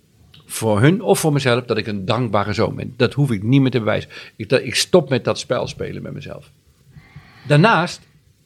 voor 0.51 0.81
hun 0.81 1.03
of 1.03 1.21
voor 1.21 1.33
mezelf 1.33 1.65
dat 1.65 1.79
ik 1.79 1.87
een 1.87 2.05
dankbare 2.05 2.53
zoon 2.53 2.75
ben. 2.75 2.95
Dat 2.97 3.13
hoef 3.15 3.31
ik 3.31 3.43
niet 3.43 3.61
meer 3.61 3.71
te 3.71 3.79
bewijzen. 3.79 4.11
Ik, 4.37 4.49
dat, 4.49 4.61
ik 4.63 4.75
stop 4.75 5.09
met 5.09 5.25
dat 5.25 5.39
spel 5.39 5.67
spelen 5.67 6.03
met 6.03 6.13
mezelf. 6.13 6.51
Daarnaast 7.47 8.01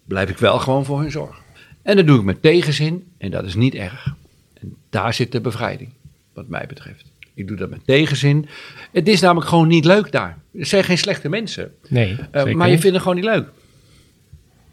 blijf 0.05 0.31
ik 0.31 0.39
wel 0.39 0.59
gewoon 0.59 0.85
voor 0.85 1.01
hun 1.01 1.11
zorgen. 1.11 1.43
En 1.83 1.97
dat 1.97 2.07
doe 2.07 2.19
ik 2.19 2.25
met 2.25 2.43
tegenzin 2.43 3.05
en 3.19 3.31
dat 3.31 3.45
is 3.45 3.55
niet 3.55 3.75
erg. 3.75 4.15
En 4.61 4.75
daar 4.91 5.15
zit 5.15 5.33
de 5.33 5.41
bevrijding, 5.41 5.89
wat 6.33 6.49
mij 6.49 6.65
betreft. 6.69 7.05
Ik 7.35 7.49
doe 7.49 7.57
dat 7.57 7.71
met 7.71 7.85
tegenzin. 7.87 8.49
Het 8.93 9.09
is 9.09 9.21
namelijk 9.21 9.49
gewoon 9.49 9.69
niet 9.69 9.85
leuk 9.85 10.13
daar. 10.13 10.39
Er 10.59 10.67
zijn 10.67 10.85
geen 10.85 10.99
slechte 10.99 11.29
mensen. 11.29 11.75
Nee, 11.89 12.17
eh, 12.31 12.45
maar 12.55 12.69
je 12.71 12.79
vindt 12.79 12.93
het 12.95 12.99
gewoon 13.03 13.15
niet 13.17 13.25
leuk. 13.25 13.49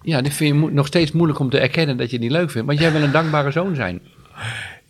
Ja, 0.04 0.22
dat 0.22 0.34
vind 0.34 0.56
je 0.64 0.70
nog 0.72 0.88
steeds 0.88 1.12
moeilijk 1.12 1.40
om 1.40 1.50
te 1.50 1.60
erkennen 1.60 1.98
dat 1.98 2.08
je 2.10 2.14
het 2.16 2.22
niet 2.24 2.32
leuk 2.32 2.52
vindt. 2.52 2.68
Want 2.68 2.80
jij 2.80 2.92
wil 2.92 3.02
een 3.02 3.12
dankbare 3.12 3.52
zoon 3.52 3.76
zijn. 3.76 4.00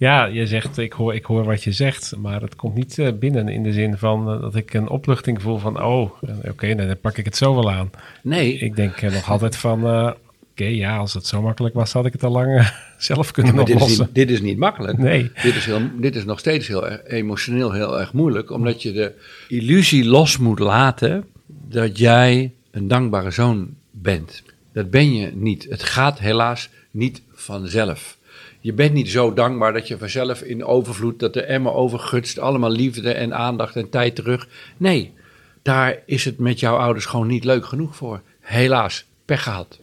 Ja, 0.01 0.25
je 0.25 0.47
zegt, 0.47 0.77
ik 0.77 0.93
hoor, 0.93 1.15
ik 1.15 1.25
hoor 1.25 1.43
wat 1.43 1.63
je 1.63 1.71
zegt, 1.71 2.13
maar 2.17 2.41
het 2.41 2.55
komt 2.55 2.75
niet 2.75 2.99
eh, 2.99 3.11
binnen 3.19 3.47
in 3.49 3.63
de 3.63 3.71
zin 3.73 3.97
van 3.97 4.29
eh, 4.29 4.41
dat 4.41 4.55
ik 4.55 4.73
een 4.73 4.89
opluchting 4.89 5.41
voel 5.41 5.57
van, 5.57 5.83
oh, 5.83 6.11
eh, 6.27 6.51
oké, 6.51 6.75
dan 6.75 6.97
pak 7.01 7.17
ik 7.17 7.25
het 7.25 7.35
zo 7.37 7.55
wel 7.55 7.71
aan. 7.71 7.91
Nee. 8.21 8.57
Ik 8.57 8.75
denk 8.75 9.01
nog 9.01 9.29
altijd 9.29 9.55
van, 9.55 10.07
oké, 10.51 10.63
ja, 10.63 10.97
als 10.97 11.13
het 11.13 11.25
zo 11.25 11.41
makkelijk 11.41 11.75
was, 11.75 11.91
had 11.93 12.05
ik 12.05 12.13
het 12.13 12.23
al 12.23 12.31
lang 12.31 12.73
zelf 12.97 13.31
kunnen 13.31 13.55
ja, 13.55 13.61
oplossen. 13.61 13.87
Dit 13.87 13.89
is, 13.99 14.05
niet, 14.05 14.15
dit 14.15 14.29
is 14.31 14.41
niet 14.41 14.57
makkelijk. 14.57 14.97
Nee. 14.97 15.31
Dit 15.43 15.55
is, 15.55 15.65
heel, 15.65 15.81
dit 15.97 16.15
is 16.15 16.25
nog 16.25 16.39
steeds 16.39 16.67
heel 16.67 16.87
erg, 16.87 17.03
emotioneel 17.05 17.71
heel 17.71 17.99
erg 17.99 18.13
moeilijk, 18.13 18.51
omdat 18.51 18.81
je 18.81 18.91
de 18.91 19.11
illusie 19.47 20.05
los 20.05 20.37
moet 20.37 20.59
laten 20.59 21.25
dat 21.67 21.97
jij 21.97 22.51
een 22.71 22.87
dankbare 22.87 23.31
zoon 23.31 23.67
bent. 23.91 24.43
Dat 24.73 24.89
ben 24.89 25.13
je 25.15 25.31
niet. 25.33 25.67
Het 25.69 25.83
gaat 25.83 26.19
helaas 26.19 26.69
niet 26.91 27.21
vanzelf 27.33 28.19
je 28.61 28.73
bent 28.73 28.93
niet 28.93 29.09
zo 29.09 29.33
dankbaar 29.33 29.73
dat 29.73 29.87
je 29.87 29.97
vanzelf 29.97 30.41
in 30.41 30.63
overvloed, 30.63 31.19
dat 31.19 31.33
de 31.33 31.41
emmer 31.43 31.73
overgutst, 31.73 32.39
allemaal 32.39 32.69
liefde 32.69 33.13
en 33.13 33.33
aandacht 33.35 33.75
en 33.75 33.89
tijd 33.89 34.15
terug. 34.15 34.47
Nee, 34.77 35.13
daar 35.61 35.97
is 36.05 36.25
het 36.25 36.39
met 36.39 36.59
jouw 36.59 36.75
ouders 36.77 37.05
gewoon 37.05 37.27
niet 37.27 37.43
leuk 37.43 37.65
genoeg 37.65 37.95
voor. 37.95 38.21
Helaas, 38.39 39.05
pech 39.25 39.43
gehad. 39.43 39.79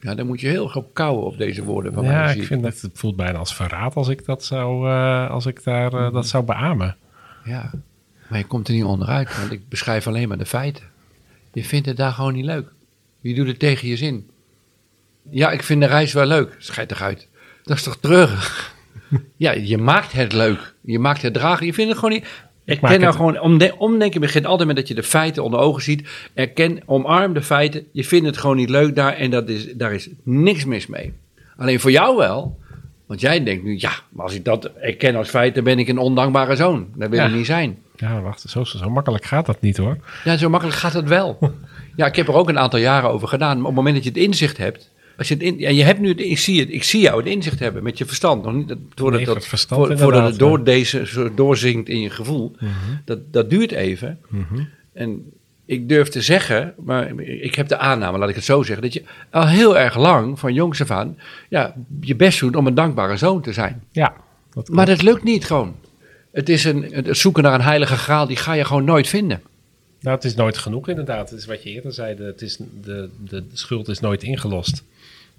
Ja, 0.00 0.14
dan 0.14 0.26
moet 0.26 0.40
je 0.40 0.46
heel 0.48 0.68
goed 0.68 0.84
kouwen 0.92 1.24
op 1.24 1.38
deze 1.38 1.64
woorden 1.64 1.92
van 1.92 2.04
Ja, 2.04 2.30
ik 2.30 2.44
vind 2.44 2.62
dat 2.62 2.80
het 2.80 2.90
voelt 2.94 3.16
bijna 3.16 3.38
als 3.38 3.54
verraad 3.54 3.94
als 3.94 4.08
ik 4.08 4.24
dat 4.24 4.44
zou, 4.44 4.88
eh, 4.88 5.30
als 5.30 5.46
ik 5.46 5.64
daar, 5.64 5.92
eh, 5.92 6.00
dat 6.02 6.12
mhm. 6.12 6.22
zou 6.22 6.44
beamen. 6.44 6.96
Ja, 7.44 7.70
maar 8.28 8.38
je 8.38 8.44
komt 8.44 8.68
er 8.68 8.74
niet 8.74 8.84
onderuit, 8.84 9.38
want 9.40 9.52
ik 9.52 9.68
beschrijf 9.68 10.06
alleen 10.06 10.28
maar 10.28 10.38
de 10.38 10.46
feiten. 10.46 10.84
Je 11.52 11.64
vindt 11.64 11.86
het 11.86 11.96
daar 11.96 12.12
gewoon 12.12 12.32
niet 12.32 12.44
leuk. 12.44 12.68
Je 13.20 13.34
doet 13.34 13.46
het 13.46 13.58
tegen 13.58 13.88
je 13.88 13.96
zin. 13.96 14.30
Ja, 15.30 15.50
ik 15.50 15.62
vind 15.62 15.80
de 15.80 15.86
reis 15.86 16.12
wel 16.12 16.26
leuk. 16.26 16.56
Schijt 16.58 16.90
eruit. 16.90 17.27
Dat 17.68 17.76
is 17.76 17.82
toch 17.82 17.96
treurig? 18.00 18.74
ja, 19.36 19.50
je 19.52 19.78
maakt 19.78 20.12
het 20.12 20.32
leuk. 20.32 20.72
Je 20.80 20.98
maakt 20.98 21.22
het 21.22 21.34
dragen. 21.34 21.66
Je 21.66 21.72
vindt 21.74 21.90
het 21.90 21.98
gewoon 21.98 22.14
niet. 22.14 22.26
Erken 22.64 23.00
nou 23.00 23.14
gewoon, 23.14 23.40
omdenken 23.78 24.20
begint 24.20 24.46
altijd 24.46 24.66
met 24.66 24.76
dat 24.76 24.88
je 24.88 24.94
de 24.94 25.02
feiten 25.02 25.42
onder 25.44 25.60
ogen 25.60 25.82
ziet. 25.82 26.08
Erken, 26.34 26.78
omarm 26.86 27.32
de 27.34 27.42
feiten. 27.42 27.84
Je 27.92 28.04
vindt 28.04 28.26
het 28.26 28.36
gewoon 28.38 28.56
niet 28.56 28.70
leuk 28.70 28.94
daar 28.96 29.12
en 29.12 29.30
dat 29.30 29.48
is, 29.48 29.72
daar 29.72 29.92
is 29.92 30.08
niks 30.22 30.64
mis 30.64 30.86
mee. 30.86 31.12
Alleen 31.56 31.80
voor 31.80 31.90
jou 31.90 32.16
wel, 32.16 32.58
want 33.06 33.20
jij 33.20 33.42
denkt 33.44 33.64
nu, 33.64 33.74
ja, 33.78 33.90
maar 34.08 34.24
als 34.24 34.34
ik 34.34 34.44
dat 34.44 34.70
erken 34.80 35.16
als 35.16 35.28
feit, 35.28 35.54
dan 35.54 35.64
ben 35.64 35.78
ik 35.78 35.88
een 35.88 35.98
ondankbare 35.98 36.56
zoon. 36.56 36.88
Dat 36.94 37.10
wil 37.10 37.24
ik 37.26 37.32
niet 37.34 37.46
zijn. 37.46 37.78
Ja, 37.96 38.20
wacht, 38.20 38.40
zo, 38.40 38.64
zo 38.64 38.90
makkelijk 38.90 39.24
gaat 39.24 39.46
dat 39.46 39.60
niet 39.60 39.76
hoor. 39.76 39.98
Ja, 40.24 40.36
zo 40.36 40.48
makkelijk 40.50 40.78
gaat 40.78 40.92
dat 40.92 41.04
wel. 41.08 41.38
ja, 41.96 42.06
ik 42.06 42.16
heb 42.16 42.28
er 42.28 42.34
ook 42.34 42.48
een 42.48 42.58
aantal 42.58 42.78
jaren 42.78 43.10
over 43.10 43.28
gedaan. 43.28 43.50
Maar 43.56 43.60
op 43.70 43.74
het 43.74 43.84
moment 43.84 43.94
dat 43.94 44.04
je 44.04 44.10
het 44.10 44.18
inzicht 44.18 44.56
hebt, 44.56 44.90
als 45.18 45.28
je, 45.28 45.36
in, 45.36 45.64
en 45.64 45.74
je 45.74 45.82
hebt 45.84 46.00
nu, 46.00 46.14
ik, 46.14 46.38
zie 46.38 46.60
het, 46.60 46.72
ik 46.72 46.84
zie 46.84 47.00
jou 47.00 47.16
het 47.18 47.26
inzicht 47.28 47.58
hebben 47.58 47.82
met 47.82 47.98
je 47.98 48.04
verstand. 48.04 48.44
Nog 48.44 48.54
dat, 48.64 48.78
dat, 49.26 49.44
voordat 49.98 50.26
het 50.30 50.38
door 50.38 50.64
deze, 50.64 51.30
doorzinkt 51.34 51.88
in 51.88 52.00
je 52.00 52.10
gevoel. 52.10 52.56
Mhm. 52.60 52.70
dat, 53.04 53.18
dat 53.32 53.50
duurt 53.50 53.72
even. 53.72 54.18
Mhm. 54.28 54.60
En 54.94 55.30
ik 55.64 55.88
durf 55.88 56.08
te 56.08 56.20
zeggen, 56.20 56.74
maar 56.84 57.20
ik 57.20 57.54
heb 57.54 57.68
de 57.68 57.76
aanname, 57.78 58.18
laat 58.18 58.28
ik 58.28 58.34
het 58.34 58.44
zo 58.44 58.62
zeggen, 58.62 58.82
dat 58.82 58.92
je 58.92 59.02
al 59.30 59.46
heel 59.48 59.78
erg 59.78 59.96
lang 59.96 60.38
van 60.38 60.54
jongs 60.54 60.80
af 60.82 60.90
aan 60.90 61.18
ja, 61.48 61.74
je 62.00 62.14
best 62.16 62.40
doet 62.40 62.56
om 62.56 62.66
een 62.66 62.74
dankbare 62.74 63.16
zoon 63.16 63.42
te 63.42 63.52
zijn. 63.52 63.82
Ja, 63.92 64.14
maar 64.66 64.86
dat 64.86 65.02
lukt 65.02 65.22
niet 65.24 65.44
gewoon. 65.44 65.74
Het 66.32 66.48
is 66.48 66.64
een, 66.64 66.88
het 66.90 67.16
zoeken 67.16 67.42
naar 67.42 67.54
een 67.54 67.60
heilige 67.60 67.96
graal, 67.96 68.26
die 68.26 68.36
ga 68.36 68.52
je 68.52 68.64
gewoon 68.64 68.84
nooit 68.84 69.08
vinden. 69.08 69.42
Nou, 70.00 70.16
het 70.16 70.24
is 70.24 70.34
nooit 70.34 70.56
genoeg 70.58 70.88
inderdaad. 70.88 71.30
Het 71.30 71.38
is 71.38 71.46
wat 71.46 71.62
je 71.62 71.70
eerder 71.70 71.92
zei, 71.92 72.22
het 72.24 72.42
is 72.42 72.58
de, 72.82 73.08
de 73.28 73.44
schuld 73.52 73.88
is 73.88 74.00
nooit 74.00 74.22
ingelost. 74.22 74.82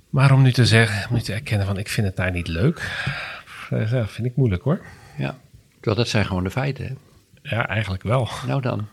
Maar 0.10 0.34
om 0.34 0.42
nu 0.42 0.52
te 0.52 0.66
zeggen, 0.66 1.10
om 1.10 1.16
nu 1.16 1.22
te 1.22 1.34
erkennen 1.34 1.68
van 1.68 1.78
ik 1.78 1.88
vind 1.88 2.08
het 2.08 2.16
daar 2.16 2.32
niet 2.32 2.48
leuk, 2.48 3.06
eh, 3.70 4.06
vind 4.08 4.28
ik 4.28 4.36
moeilijk 4.36 4.64
hoor. 4.64 4.82
Ja, 5.18 5.38
Terwijl 5.76 5.96
dat 6.04 6.08
zijn 6.08 6.26
gewoon 6.26 6.44
de 6.44 6.50
feiten. 6.52 6.98
Ja, 7.42 7.68
eigenlijk 7.68 8.04
wel. 8.04 8.28
Nou 8.48 8.62
dan, 8.62 8.86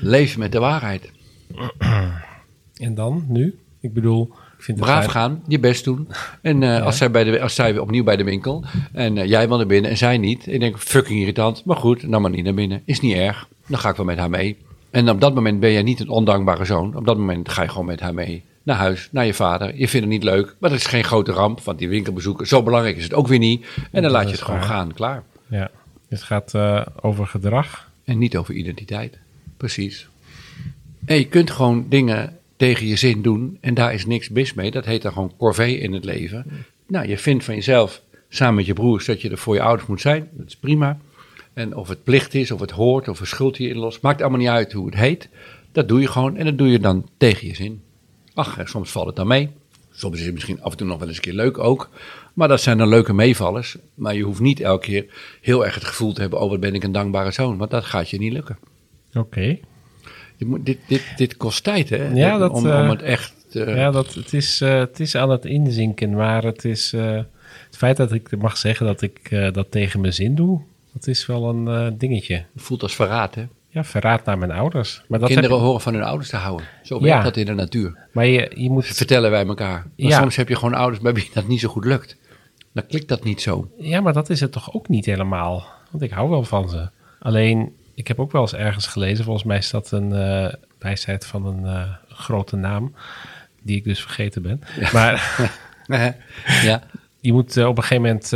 leef 0.00 0.36
met 0.38 0.52
de 0.52 0.58
waarheid. 0.58 1.10
En 2.76 2.94
dan, 2.94 3.24
nu? 3.28 3.58
Ik 3.80 3.92
bedoel, 3.92 4.32
ik 4.66 4.74
Braaf 4.74 5.04
gaan, 5.06 5.42
je 5.46 5.58
best 5.60 5.84
doen. 5.84 6.08
En 6.40 6.62
eh, 6.62 6.82
als, 6.84 6.96
zij 6.96 7.10
bij 7.10 7.24
de, 7.24 7.40
als 7.40 7.54
zij 7.54 7.78
opnieuw 7.78 8.04
bij 8.04 8.16
de 8.16 8.24
winkel 8.24 8.64
en 8.92 9.18
eh, 9.18 9.28
jij 9.28 9.48
wil 9.48 9.56
naar 9.56 9.66
binnen 9.66 9.90
en 9.90 9.96
zij 9.96 10.18
niet. 10.18 10.46
ik 10.46 10.60
denk, 10.60 10.78
fucking 10.78 11.18
irritant, 11.20 11.64
maar 11.64 11.76
goed, 11.76 12.02
nou 12.06 12.22
maar 12.22 12.30
niet 12.30 12.44
naar 12.44 12.54
binnen. 12.54 12.82
Is 12.84 13.00
niet 13.00 13.14
erg, 13.16 13.48
dan 13.66 13.78
ga 13.78 13.88
ik 13.88 13.96
wel 13.96 14.06
met 14.06 14.18
haar 14.18 14.30
mee. 14.30 14.58
En 14.90 15.10
op 15.10 15.20
dat 15.20 15.34
moment 15.34 15.60
ben 15.60 15.72
jij 15.72 15.82
niet 15.82 16.00
een 16.00 16.08
ondankbare 16.08 16.64
zoon. 16.64 16.96
Op 16.96 17.06
dat 17.06 17.16
moment 17.18 17.48
ga 17.48 17.62
je 17.62 17.68
gewoon 17.68 17.86
met 17.86 18.00
haar 18.00 18.14
mee 18.14 18.44
naar 18.62 18.76
huis, 18.76 19.08
naar 19.10 19.26
je 19.26 19.34
vader. 19.34 19.66
Je 19.68 19.76
vindt 19.88 19.92
het 19.92 20.14
niet 20.14 20.22
leuk, 20.24 20.54
maar 20.58 20.70
dat 20.70 20.78
is 20.78 20.86
geen 20.86 21.04
grote 21.04 21.32
ramp, 21.32 21.60
want 21.60 21.78
die 21.78 21.88
winkelbezoeken, 21.88 22.46
zo 22.46 22.62
belangrijk 22.62 22.96
is 22.96 23.02
het 23.02 23.14
ook 23.14 23.28
weer 23.28 23.38
niet. 23.38 23.66
En 23.90 24.02
dan 24.02 24.10
laat 24.10 24.24
je 24.26 24.32
het 24.32 24.42
gewoon 24.42 24.62
gaan, 24.62 24.92
klaar. 24.92 25.24
Ja, 25.46 25.70
het 26.08 26.22
gaat 26.22 26.54
eh, 26.54 26.86
over 27.00 27.26
gedrag. 27.26 27.90
En 28.04 28.18
niet 28.18 28.36
over 28.36 28.54
identiteit, 28.54 29.18
precies. 29.56 30.06
En 31.04 31.16
je 31.16 31.26
kunt 31.28 31.50
gewoon 31.50 31.86
dingen 31.88 32.38
tegen 32.56 32.86
je 32.86 32.96
zin 32.96 33.22
doen 33.22 33.58
en 33.60 33.74
daar 33.74 33.94
is 33.94 34.06
niks 34.06 34.28
mis 34.28 34.54
mee. 34.54 34.70
Dat 34.70 34.84
heet 34.84 35.02
dan 35.02 35.12
gewoon 35.12 35.32
corvée 35.36 35.78
in 35.78 35.92
het 35.92 36.04
leven. 36.04 36.44
Nou, 36.86 37.08
je 37.08 37.18
vindt 37.18 37.44
van 37.44 37.54
jezelf, 37.54 38.00
samen 38.28 38.54
met 38.54 38.66
je 38.66 38.72
broers, 38.72 39.06
dat 39.06 39.20
je 39.20 39.30
er 39.30 39.38
voor 39.38 39.54
je 39.54 39.62
ouders 39.62 39.88
moet 39.88 40.00
zijn. 40.00 40.28
Dat 40.32 40.46
is 40.46 40.56
prima. 40.56 40.98
En 41.52 41.76
of 41.76 41.88
het 41.88 42.04
plicht 42.04 42.34
is, 42.34 42.50
of 42.50 42.60
het 42.60 42.70
hoort, 42.70 43.08
of 43.08 43.20
een 43.20 43.26
schuld 43.26 43.56
hierin 43.56 43.76
los, 43.78 44.00
maakt 44.00 44.20
allemaal 44.20 44.38
niet 44.38 44.48
uit 44.48 44.72
hoe 44.72 44.86
het 44.86 44.94
heet. 44.94 45.28
Dat 45.72 45.88
doe 45.88 46.00
je 46.00 46.08
gewoon 46.08 46.36
en 46.36 46.44
dat 46.44 46.58
doe 46.58 46.68
je 46.68 46.78
dan 46.80 47.08
tegen 47.16 47.46
je 47.46 47.54
zin. 47.54 47.82
Ach, 48.34 48.58
soms 48.64 48.90
valt 48.90 49.06
het 49.06 49.16
dan 49.16 49.26
mee. 49.26 49.48
Soms 49.94 50.18
is 50.18 50.24
het 50.26 50.34
misschien 50.34 50.62
af 50.62 50.70
en 50.72 50.78
toe 50.78 50.86
nog 50.86 50.98
wel 50.98 51.08
eens 51.08 51.16
een 51.16 51.22
keer 51.22 51.32
leuk 51.32 51.58
ook. 51.58 51.90
Maar 52.34 52.48
dat 52.48 52.60
zijn 52.60 52.78
dan 52.78 52.88
leuke 52.88 53.12
meevallers. 53.12 53.76
Maar 53.94 54.14
je 54.14 54.22
hoeft 54.22 54.40
niet 54.40 54.60
elke 54.60 54.84
keer 54.86 55.04
heel 55.40 55.64
erg 55.64 55.74
het 55.74 55.84
gevoel 55.84 56.12
te 56.12 56.20
hebben: 56.20 56.40
oh, 56.40 56.50
wat 56.50 56.60
ben 56.60 56.74
ik 56.74 56.82
een 56.82 56.92
dankbare 56.92 57.30
zoon. 57.30 57.56
Want 57.56 57.70
dat 57.70 57.84
gaat 57.84 58.10
je 58.10 58.18
niet 58.18 58.32
lukken. 58.32 58.58
Oké. 59.14 59.58
dit, 60.60 60.78
dit, 60.88 61.02
dit 61.16 61.36
kost 61.36 61.64
tijd, 61.64 61.88
hè? 61.90 62.08
Ja, 62.12 62.38
dat, 62.38 62.50
om, 62.50 62.66
eh, 62.66 62.90
het 62.90 63.02
echt. 63.02 63.34
Eh, 63.52 63.76
ja, 63.76 63.90
dat, 63.90 64.14
het, 64.14 64.32
is, 64.32 64.60
eh, 64.60 64.78
het 64.78 65.00
is 65.00 65.14
aan 65.14 65.30
het 65.30 65.44
inzinken. 65.44 66.10
Maar 66.10 66.42
het 66.44 66.64
is. 66.64 66.92
het 66.92 67.76
feit 67.76 67.96
dat 67.96 68.12
ik 68.12 68.36
mag 68.36 68.56
zeggen 68.56 68.86
dat 68.86 69.02
ik 69.02 69.28
dat 69.30 69.70
tegen 69.70 70.00
mijn 70.00 70.14
zin 70.14 70.34
doe, 70.34 70.60
dat 70.92 71.06
is 71.06 71.26
wel 71.26 71.48
een 71.48 71.98
dingetje. 71.98 72.34
Het 72.34 72.62
voelt 72.62 72.82
als 72.82 72.94
verraad, 72.94 73.34
hè? 73.34 73.44
ja, 73.72 73.84
verraad 73.84 74.24
naar 74.24 74.38
mijn 74.38 74.50
ouders. 74.50 75.02
Maar 75.08 75.20
Kinderen 75.20 75.58
horen 75.58 75.80
van 75.80 75.94
hun 75.94 76.02
ouders 76.02 76.28
te 76.30 76.36
houden. 76.36 76.66
Zo 76.84 77.00
werkt 77.00 77.24
dat 77.24 77.36
in 77.36 77.46
de 77.46 77.54
natuur. 77.54 77.96
Maar 78.12 78.26
je, 78.26 78.50
je 78.54 78.70
moet... 78.70 78.86
vertellen 78.86 79.30
wij 79.30 79.46
elkaar. 79.46 79.86
Maar 79.96 80.12
soms 80.12 80.36
heb 80.36 80.48
je 80.48 80.54
gewoon 80.56 80.74
ouders 80.74 81.02
bij 81.02 81.12
wie 81.14 81.30
dat 81.34 81.48
niet 81.48 81.60
zo 81.60 81.68
goed 81.68 81.84
lukt. 81.84 82.16
Dan 82.72 82.86
klikt 82.86 83.08
dat 83.08 83.24
niet 83.24 83.40
zo. 83.42 83.70
Ja, 83.78 84.00
maar 84.00 84.12
dat 84.12 84.30
is 84.30 84.40
het 84.40 84.52
toch 84.52 84.74
ook 84.74 84.88
niet 84.88 85.04
helemaal. 85.06 85.66
Want 85.90 86.02
ik 86.02 86.10
hou 86.10 86.30
wel 86.30 86.44
van 86.44 86.68
ze. 86.68 86.88
Alleen, 87.20 87.76
ik 87.94 88.08
heb 88.08 88.20
ook 88.20 88.32
wel 88.32 88.42
eens 88.42 88.54
ergens 88.54 88.86
gelezen. 88.86 89.24
Volgens 89.24 89.44
mij 89.46 89.58
is 89.58 89.70
dat 89.70 89.90
een 89.90 90.10
uh, 90.12 90.52
wijsheid 90.78 91.26
van 91.26 91.46
een 91.46 91.66
eh, 91.66 91.82
grote 92.08 92.56
naam. 92.56 92.94
Die 93.62 93.76
ik 93.76 93.84
dus 93.84 94.00
vergeten 94.00 94.42
ben. 94.42 94.60
Ja. 94.80 94.88
Maar... 94.92 95.36
ja. 96.62 96.82
Je 97.20 97.32
moet 97.32 97.56
eh, 97.56 97.66
op 97.66 97.76
een 97.76 97.82
gegeven 97.82 98.04
moment 98.06 98.32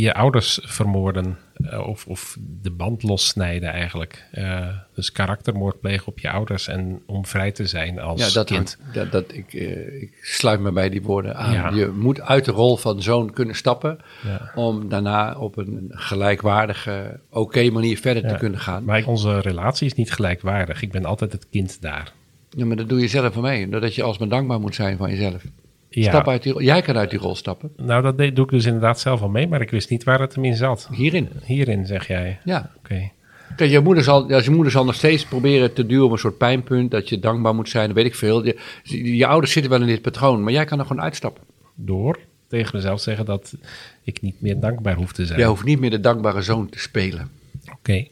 je 0.00 0.14
ouders 0.14 0.58
vermoorden 0.62 1.38
eh, 1.54 1.86
of, 1.88 2.06
of 2.06 2.36
de 2.40 2.70
band 2.70 3.02
lossnijden 3.02 3.70
eigenlijk. 3.72 4.24
Eh, 4.30 4.68
dus 4.94 5.12
karaktermoord 5.12 5.80
plegen 5.80 6.06
op 6.06 6.18
je 6.18 6.30
ouders 6.30 6.68
en 6.68 7.02
om 7.06 7.26
vrij 7.26 7.52
te 7.52 7.66
zijn 7.66 8.00
als 8.00 8.26
ja, 8.26 8.32
dat 8.32 8.46
kind. 8.46 8.78
dat, 8.92 9.12
dat, 9.12 9.32
ik, 9.34 9.54
eh, 9.54 10.02
ik 10.02 10.18
sluit 10.22 10.60
me 10.60 10.72
bij 10.72 10.88
die 10.90 11.02
woorden 11.02 11.36
aan. 11.36 11.74
Je 11.74 11.86
moet 11.86 12.20
uit 12.20 12.44
de 12.44 12.50
rol 12.50 12.76
van 12.76 13.02
zoon 13.02 13.32
kunnen 13.32 13.54
stappen 13.56 13.98
om 14.54 14.88
daarna 14.88 15.34
op 15.38 15.56
een 15.56 15.86
gelijkwaardige, 15.88 17.20
oké 17.30 17.70
manier 17.70 17.98
verder 17.98 18.28
te 18.28 18.36
kunnen 18.38 18.60
gaan. 18.60 18.84
Maar 18.84 19.06
onze 19.06 19.38
relatie 19.40 19.86
is 19.86 19.94
niet 19.94 20.12
gelijkwaardig. 20.12 20.82
Ik 20.82 20.90
ben 20.92 21.04
altijd 21.04 21.32
het 21.32 21.46
kind 21.50 21.80
daar. 21.82 22.12
Ja, 22.50 22.64
maar 22.64 22.76
dat 22.76 22.88
doe 22.88 23.00
je 23.00 23.08
zelf 23.08 23.32
voor 23.32 23.42
mij. 23.42 23.68
Doordat 23.68 23.94
je 23.94 24.02
alsmaar 24.02 24.28
dankbaar 24.28 24.60
moet 24.60 24.74
zijn 24.74 24.96
van 24.96 25.10
jezelf. 25.10 25.42
Stap 26.00 26.28
uit 26.28 26.42
die, 26.42 26.62
jij 26.62 26.82
kan 26.82 26.96
uit 26.96 27.10
die 27.10 27.18
rol 27.18 27.34
stappen. 27.34 27.72
Nou, 27.76 28.02
dat 28.02 28.18
doe 28.18 28.26
ik 28.44 28.48
dus 28.50 28.64
inderdaad 28.64 29.00
zelf 29.00 29.22
al 29.22 29.28
mee, 29.28 29.46
maar 29.48 29.60
ik 29.60 29.70
wist 29.70 29.90
niet 29.90 30.04
waar 30.04 30.20
het 30.20 30.34
hem 30.34 30.44
in 30.44 30.54
zat. 30.54 30.88
Hierin. 30.92 31.28
Hierin, 31.44 31.86
zeg 31.86 32.06
jij. 32.08 32.38
Ja. 32.44 32.70
Oké. 32.76 33.10
Kijk, 33.56 33.70
je 33.70 33.80
moeder, 33.80 34.04
zal, 34.04 34.32
als 34.32 34.44
je 34.44 34.50
moeder 34.50 34.72
zal 34.72 34.84
nog 34.84 34.94
steeds 34.94 35.24
proberen 35.24 35.72
te 35.72 35.86
duwen 35.86 36.04
op 36.04 36.12
een 36.12 36.18
soort 36.18 36.38
pijnpunt, 36.38 36.90
dat 36.90 37.08
je 37.08 37.18
dankbaar 37.18 37.54
moet 37.54 37.68
zijn, 37.68 37.92
weet 37.92 38.04
ik 38.04 38.14
veel. 38.14 38.44
Je, 38.44 38.56
je 39.16 39.26
ouders 39.26 39.52
zitten 39.52 39.70
wel 39.72 39.80
in 39.80 39.86
dit 39.86 40.02
patroon, 40.02 40.42
maar 40.42 40.52
jij 40.52 40.64
kan 40.64 40.78
er 40.78 40.86
gewoon 40.86 41.02
uitstappen. 41.02 41.42
Door 41.74 42.18
tegen 42.48 42.76
mezelf 42.76 43.00
zeggen 43.00 43.24
dat 43.24 43.54
ik 44.02 44.20
niet 44.20 44.40
meer 44.40 44.60
dankbaar 44.60 44.94
hoef 44.94 45.12
te 45.12 45.26
zijn. 45.26 45.38
Jij 45.38 45.48
hoeft 45.48 45.64
niet 45.64 45.80
meer 45.80 45.90
de 45.90 46.00
dankbare 46.00 46.42
zoon 46.42 46.68
te 46.68 46.78
spelen. 46.78 47.30
Oké. 47.78 48.06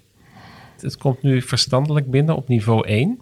Het 0.81 0.97
komt 0.97 1.23
nu 1.23 1.43
verstandelijk 1.43 2.07
binnen 2.11 2.37
op 2.37 2.49
niveau 2.49 2.87
1. 2.89 3.19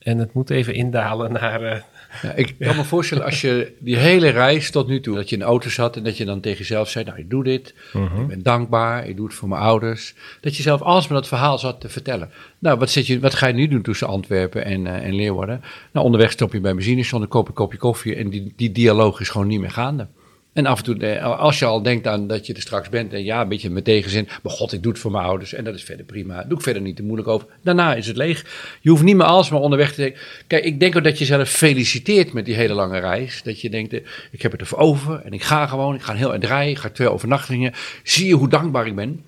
En 0.00 0.18
het 0.18 0.32
moet 0.32 0.50
even 0.50 0.74
indalen 0.74 1.32
naar. 1.32 1.62
Eh, 1.62 1.80
ja, 2.22 2.32
ik 2.32 2.54
kan 2.60 2.76
me 2.76 2.84
voorstellen, 2.84 3.24
als 3.24 3.40
je 3.40 3.72
die 3.78 3.96
hele 3.96 4.28
reis 4.28 4.70
tot 4.70 4.86
nu 4.88 5.00
toe, 5.00 5.14
dat 5.14 5.28
je 5.28 5.36
in 5.36 5.42
auto 5.42 5.68
zat 5.68 5.96
en 5.96 6.02
dat 6.02 6.16
je 6.16 6.24
dan 6.24 6.40
tegen 6.40 6.58
jezelf 6.58 6.88
zei: 6.88 7.04
Nou, 7.04 7.18
ik 7.18 7.30
doe 7.30 7.44
dit, 7.44 7.74
mhm. 7.92 8.20
ik 8.20 8.26
ben 8.26 8.42
dankbaar, 8.42 9.06
ik 9.08 9.16
doe 9.16 9.26
het 9.26 9.34
voor 9.34 9.48
mijn 9.48 9.60
ouders. 9.62 10.14
Dat 10.40 10.56
je 10.56 10.62
zelf 10.62 10.82
als 10.82 11.08
met 11.08 11.18
dat 11.18 11.28
verhaal 11.28 11.58
zat 11.58 11.80
te 11.80 11.88
vertellen. 11.88 12.30
Nou, 12.58 12.78
wat, 12.78 12.90
zit 12.90 13.06
je, 13.06 13.20
wat 13.20 13.34
ga 13.34 13.46
je 13.46 13.54
nu 13.54 13.68
doen 13.68 13.82
tussen 13.82 14.06
Antwerpen 14.08 14.64
en, 14.64 14.80
uh, 14.84 14.92
en 15.04 15.14
Leeuwarden? 15.14 15.62
Nou, 15.92 16.06
onderweg 16.06 16.30
stop 16.30 16.52
je 16.52 16.60
bij 16.60 16.74
benzinestation, 16.74 17.28
koop 17.28 17.48
een 17.48 17.54
kopje 17.54 17.78
koffie 17.78 18.14
en 18.16 18.30
die, 18.30 18.52
die 18.56 18.72
dialoog 18.72 19.20
is 19.20 19.28
gewoon 19.28 19.46
niet 19.46 19.60
meer 19.60 19.70
gaande. 19.70 20.06
En 20.52 20.66
af 20.66 20.78
en 20.78 20.84
toe, 20.84 20.96
eh, 21.06 21.24
als 21.40 21.58
je 21.58 21.64
al 21.64 21.82
denkt 21.82 22.06
aan 22.06 22.26
dat 22.26 22.46
je 22.46 22.52
er 22.54 22.60
straks 22.60 22.88
bent 22.88 23.12
en 23.12 23.24
ja, 23.24 23.40
een 23.40 23.48
beetje 23.48 23.70
met 23.70 23.84
tegenzin, 23.84 24.24
maar 24.42 24.52
god, 24.52 24.72
ik 24.72 24.82
doe 24.82 24.92
het 24.92 25.00
voor 25.00 25.10
mijn 25.10 25.24
ouders 25.24 25.52
en 25.54 25.64
dat 25.64 25.74
is 25.74 25.82
verder 25.84 26.04
prima. 26.04 26.42
Doe 26.44 26.56
ik 26.58 26.64
verder 26.64 26.82
niet 26.82 26.96
te 26.96 27.02
moeilijk 27.02 27.28
over. 27.28 27.46
Daarna 27.62 27.94
is 27.94 28.06
het 28.06 28.16
leeg. 28.16 28.44
Je 28.80 28.90
hoeft 28.90 29.02
niet 29.02 29.16
meer 29.16 29.26
alles 29.26 29.48
maar 29.50 29.60
onderweg 29.60 29.94
te 29.94 30.00
denken. 30.00 30.20
Kijk, 30.46 30.64
ik 30.64 30.80
denk 30.80 30.96
ook 30.96 31.04
dat 31.04 31.18
je 31.18 31.24
zelf 31.24 31.48
feliciteert 31.48 32.32
met 32.32 32.44
die 32.44 32.54
hele 32.54 32.74
lange 32.74 32.98
reis. 32.98 33.42
Dat 33.42 33.60
je 33.60 33.70
denkt, 33.70 33.92
eh, 33.92 34.00
ik 34.30 34.42
heb 34.42 34.52
het 34.52 34.60
ervoor 34.60 34.78
over 34.78 35.20
en 35.24 35.32
ik 35.32 35.42
ga 35.42 35.66
gewoon, 35.66 35.94
ik 35.94 36.02
ga 36.02 36.14
heel 36.14 36.34
erg 36.34 36.48
rijden, 36.48 36.70
ik 36.72 36.78
ga 36.78 36.88
twee 36.88 37.10
overnachtingen. 37.12 37.72
Zie 38.02 38.26
je 38.26 38.34
hoe 38.34 38.48
dankbaar 38.48 38.86
ik 38.86 38.94
ben? 38.94 39.22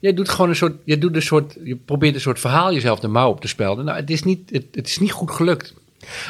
Jij 0.00 0.14
doet 0.14 0.28
gewoon 0.28 0.48
een 0.50 0.56
soort, 0.56 0.76
je, 0.84 0.98
doet 0.98 1.14
een 1.16 1.22
soort, 1.22 1.56
je 1.64 1.76
probeert 1.76 2.14
een 2.14 2.20
soort 2.20 2.40
verhaal 2.40 2.72
jezelf 2.72 3.00
de 3.00 3.08
mouw 3.08 3.30
op 3.30 3.40
te 3.40 3.48
spelden. 3.48 3.84
Nou, 3.84 3.98
het 3.98 4.10
is 4.10 4.22
niet, 4.22 4.50
het 4.52 4.86
is 4.86 4.98
niet 4.98 5.12
goed 5.12 5.30
gelukt. 5.30 5.74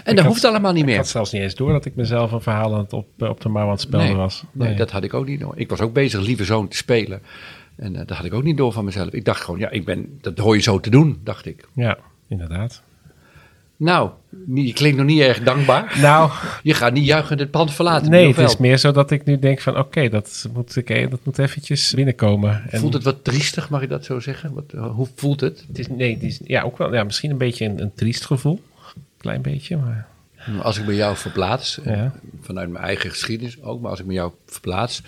En 0.04 0.10
ik 0.10 0.16
dat 0.16 0.26
hoeft 0.26 0.44
allemaal 0.44 0.72
niet 0.72 0.84
meer. 0.84 0.92
Ik 0.94 1.00
had 1.00 1.08
zelfs 1.08 1.32
niet 1.32 1.42
eens 1.42 1.54
door 1.54 1.72
dat 1.72 1.84
ik 1.84 1.94
mezelf 1.94 2.32
een 2.32 2.40
verhaal 2.40 2.72
aan 2.74 2.78
het 2.80 2.92
op, 2.92 3.06
eh, 3.18 3.28
op 3.28 3.40
de 3.40 3.48
mouw 3.48 3.76
spelen 3.76 4.16
was. 4.16 4.42
Nee. 4.52 4.74
dat 4.74 4.90
had 4.90 5.04
ik 5.04 5.14
ook 5.14 5.26
niet 5.26 5.40
door. 5.40 5.52
Ik 5.56 5.70
was 5.70 5.80
ook 5.80 5.92
bezig 5.92 6.20
lieve 6.20 6.44
zoon 6.44 6.68
te 6.68 6.76
spelen. 6.76 7.20
En 7.76 7.92
uh, 7.92 7.98
dat 8.06 8.16
had 8.16 8.26
ik 8.26 8.34
ook 8.34 8.42
niet 8.42 8.56
door 8.56 8.72
van 8.72 8.84
mezelf. 8.84 9.08
Ik 9.08 9.24
dacht 9.24 9.40
gewoon, 9.40 9.60
ja, 9.60 9.70
ik 9.70 9.84
ben, 9.84 10.18
dat 10.20 10.38
hoor 10.38 10.54
je 10.54 10.62
zo 10.62 10.80
te 10.80 10.90
doen, 10.90 11.20
dacht 11.24 11.46
ik. 11.46 11.68
Ja, 11.74 11.98
inderdaad. 12.28 12.82
Nou, 13.76 14.10
je 14.54 14.72
klinkt 14.72 14.96
nog 14.98 15.06
niet 15.06 15.20
erg 15.20 15.42
dankbaar. 15.42 15.96
Nou, 16.00 16.30
je 16.62 16.74
gaat 16.74 16.92
niet 16.92 17.04
juichend 17.06 17.40
het 17.40 17.50
pand 17.50 17.72
verlaten. 17.72 18.10
Nee, 18.10 18.28
het 18.28 18.38
is 18.50 18.56
meer 18.56 18.76
zo 18.78 18.92
dat 18.92 19.10
ik 19.10 19.24
nu 19.24 19.38
denk 19.38 19.60
van 19.60 19.78
oké, 19.78 20.08
dat, 20.08 20.48
moet, 20.54 20.76
oké, 20.76 20.94
eh, 20.94 21.10
dat 21.10 21.20
moet 21.22 21.38
eventjes 21.38 21.94
binnenkomen. 21.94 22.62
En 22.70 22.80
voelt 22.80 22.92
het 22.92 23.02
wat 23.02 23.24
triestig, 23.24 23.70
mag 23.70 23.82
ik 23.82 23.88
dat 23.88 24.04
zo 24.04 24.20
zeggen? 24.20 24.52
Wat, 24.52 24.90
hoe 24.92 25.08
voelt 25.16 25.40
het? 25.40 25.64
het 25.68 25.78
is, 25.78 25.88
nee, 25.88 26.12
het 26.14 26.22
is, 26.22 26.40
ja, 26.44 26.62
ook 26.62 26.78
wel, 26.78 26.94
ja, 26.94 27.04
misschien 27.04 27.30
een 27.30 27.36
beetje 27.38 27.64
een, 27.64 27.80
een 27.80 27.92
triest 27.94 28.24
gevoel 28.24 28.60
klein 29.24 29.42
beetje. 29.42 29.76
Maar... 29.76 30.06
Als 30.62 30.78
ik 30.78 30.86
me 30.86 30.94
jou 30.94 31.16
verplaats, 31.16 31.78
eh, 31.80 32.06
vanuit 32.40 32.70
mijn 32.70 32.84
eigen 32.84 33.10
geschiedenis 33.10 33.62
ook, 33.62 33.80
maar 33.80 33.90
als 33.90 34.00
ik 34.00 34.06
me 34.06 34.12
jou 34.12 34.32
verplaats, 34.46 35.02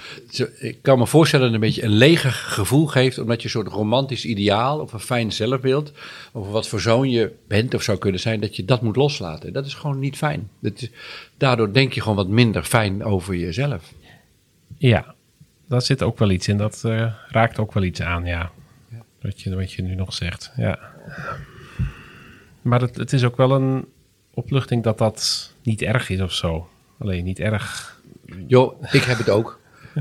ik 0.59 0.79
kan 0.83 0.99
me 0.99 1.07
voorstellen 1.07 1.45
dat 1.53 1.55
het 1.55 1.63
een 1.63 1.69
beetje 1.75 1.87
een 1.89 1.97
leger 1.99 2.31
gevoel 2.33 2.87
geeft, 2.87 3.19
omdat 3.19 3.37
je 3.39 3.45
een 3.45 3.51
soort 3.51 3.67
romantisch 3.69 4.25
ideaal 4.25 4.79
of 4.81 4.93
een 4.93 4.99
fijn 5.01 5.33
zelfbeeld, 5.33 5.93
of 6.33 6.49
wat 6.51 6.69
voor 6.69 6.81
zoon 6.81 7.11
je 7.11 7.35
bent 7.49 7.75
of 7.75 7.83
zou 7.83 7.99
kunnen 7.99 8.21
zijn, 8.21 8.41
dat 8.41 8.57
je 8.57 8.65
dat 8.65 8.83
moet 8.83 8.97
loslaten. 8.97 9.53
Dat 9.53 9.67
is 9.67 9.75
gewoon 9.75 9.99
niet 9.99 10.17
fijn. 10.17 10.49
Dat 10.59 10.89
daardoor 11.37 11.73
denk 11.73 11.93
je 11.93 12.01
gewoon 12.01 12.17
wat 12.17 12.29
minder 12.29 12.63
fijn 12.65 13.05
over 13.05 13.35
jezelf. 13.37 13.93
Ja, 14.79 15.15
daar 15.69 15.83
zit 15.83 16.03
ook 16.03 16.19
wel 16.19 16.31
iets 16.31 16.49
in. 16.49 16.57
Dat 16.57 16.83
eh, 16.85 17.13
raakt 17.29 17.59
ook 17.59 17.73
wel 17.73 17.83
iets 17.83 18.01
aan, 18.03 18.25
ja. 18.27 18.51
Wat, 19.21 19.41
je, 19.41 19.57
wat 19.57 19.73
je 19.73 19.83
nu 19.83 19.95
nog 19.95 20.15
zegt, 20.15 20.53
ja. 20.57 20.79
Maar 22.63 22.81
het, 22.81 22.97
het 22.97 23.13
is 23.13 23.25
ook 23.25 23.37
wel 23.37 23.51
een 23.53 23.85
opluchting 24.37 24.83
dat 24.83 24.99
dat 24.99 25.51
niet 25.63 25.83
erg 25.83 26.11
is 26.11 26.21
of 26.21 26.33
zo. 26.33 26.69
Alleen 26.99 27.25
niet 27.25 27.41
erg. 27.41 27.97
Jo, 28.47 28.77
ik 28.93 29.03
heb 29.03 29.19
het 29.19 29.31
ook. 29.31 29.61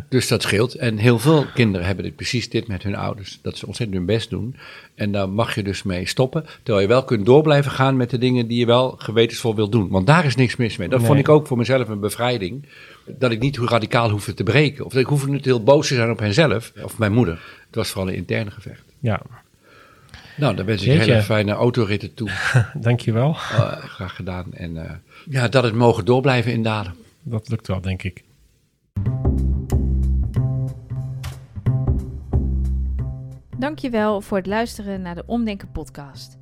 Dus 0.09 0.27
dat 0.27 0.41
scheelt. 0.41 0.73
En 0.75 0.97
heel 0.97 1.19
veel 1.19 1.45
kinderen 1.53 1.87
hebben 1.87 2.05
dit, 2.05 2.15
precies 2.15 2.49
dit 2.49 2.67
met 2.67 2.83
hun 2.83 2.95
ouders. 2.95 3.39
Dat 3.41 3.57
ze 3.57 3.65
ontzettend 3.67 3.97
hun 3.97 4.07
best 4.07 4.29
doen. 4.29 4.55
En 4.95 5.11
daar 5.11 5.29
mag 5.29 5.55
je 5.55 5.63
dus 5.63 5.83
mee 5.83 6.07
stoppen. 6.07 6.43
Terwijl 6.63 6.79
je 6.79 6.87
wel 6.93 7.03
kunt 7.03 7.25
door 7.25 7.41
blijven 7.43 7.71
gaan 7.71 7.97
met 7.97 8.09
de 8.09 8.17
dingen 8.17 8.47
die 8.47 8.59
je 8.59 8.65
wel 8.65 8.95
gewetensvol 8.97 9.55
wilt 9.55 9.71
doen. 9.71 9.87
Want 9.89 10.07
daar 10.07 10.25
is 10.25 10.35
niks 10.35 10.55
mis 10.55 10.77
mee. 10.77 10.89
Dat 10.89 11.03
vond 11.03 11.19
ik 11.19 11.29
ook 11.29 11.47
voor 11.47 11.57
mezelf 11.57 11.87
een 11.89 11.99
bevrijding. 11.99 12.65
Dat 13.05 13.31
ik 13.31 13.39
niet 13.39 13.55
hoe 13.55 13.67
radicaal 13.67 14.09
hoefde 14.09 14.33
te 14.33 14.43
breken. 14.43 14.85
Of 14.85 14.91
dat 14.91 15.01
ik 15.01 15.07
hoefde 15.07 15.29
niet 15.29 15.45
heel 15.45 15.63
boos 15.63 15.87
te 15.87 15.95
zijn 15.95 16.11
op 16.11 16.19
henzelf 16.19 16.71
of 16.83 16.97
mijn 16.97 17.13
moeder. 17.13 17.39
Het 17.65 17.75
was 17.75 17.89
vooral 17.89 18.09
een 18.09 18.15
interne 18.15 18.51
gevecht. 18.51 18.83
Ja, 18.99 19.21
nou, 20.37 20.55
dan 20.55 20.65
wens 20.65 20.83
ik 20.85 20.99
hele 20.99 21.21
fijne 21.21 21.51
autoritten 21.51 22.13
toe. 22.13 22.29
Dankjewel. 22.79 23.23
wel. 23.57 23.71
Eh, 23.71 23.77
graag 23.83 24.15
gedaan. 24.15 24.53
En 24.53 24.77
eh, 24.77 24.91
ja, 25.29 25.47
dat 25.47 25.63
het 25.63 25.73
mogen 25.75 26.05
doorblijven 26.05 26.51
in 26.51 26.63
daden. 26.63 26.93
Dat 27.23 27.49
lukt 27.49 27.67
wel, 27.67 27.81
denk 27.81 28.03
ik. 28.03 28.23
Dankjewel 33.59 34.21
voor 34.21 34.37
het 34.37 34.45
luisteren 34.47 35.01
naar 35.01 35.15
de 35.15 35.23
Omdenken 35.25 35.71
podcast. 35.71 36.37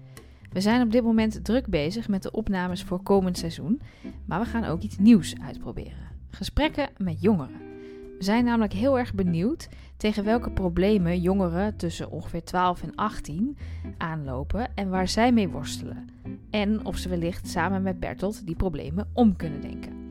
We 0.51 0.61
zijn 0.61 0.81
op 0.81 0.91
dit 0.91 1.03
moment 1.03 1.43
druk 1.45 1.67
bezig 1.67 2.07
met 2.07 2.23
de 2.23 2.31
opnames 2.31 2.83
voor 2.83 3.03
komend 3.03 3.37
seizoen, 3.37 3.81
maar 4.25 4.39
we 4.39 4.45
gaan 4.45 4.65
ook 4.65 4.81
iets 4.81 4.97
nieuws 4.97 5.33
uitproberen. 5.43 6.11
Gesprekken 6.31 6.89
met 6.97 7.21
jongeren. 7.21 7.71
We 8.17 8.23
zijn 8.29 8.45
namelijk 8.45 8.73
heel 8.73 8.97
erg 8.99 9.13
benieuwd 9.13 9.69
tegen 9.97 10.23
welke 10.23 10.51
problemen 10.51 11.19
jongeren 11.21 11.75
tussen 11.77 12.11
ongeveer 12.11 12.43
12 12.43 12.83
en 12.83 12.95
18 12.95 13.57
aanlopen 13.97 14.71
en 14.75 14.89
waar 14.89 15.07
zij 15.07 15.31
mee 15.31 15.49
worstelen. 15.49 16.09
En 16.49 16.85
of 16.85 16.97
ze 16.97 17.09
wellicht 17.09 17.47
samen 17.49 17.81
met 17.81 17.99
Bertolt 17.99 18.45
die 18.45 18.55
problemen 18.55 19.09
om 19.13 19.35
kunnen 19.35 19.61
denken. 19.61 20.01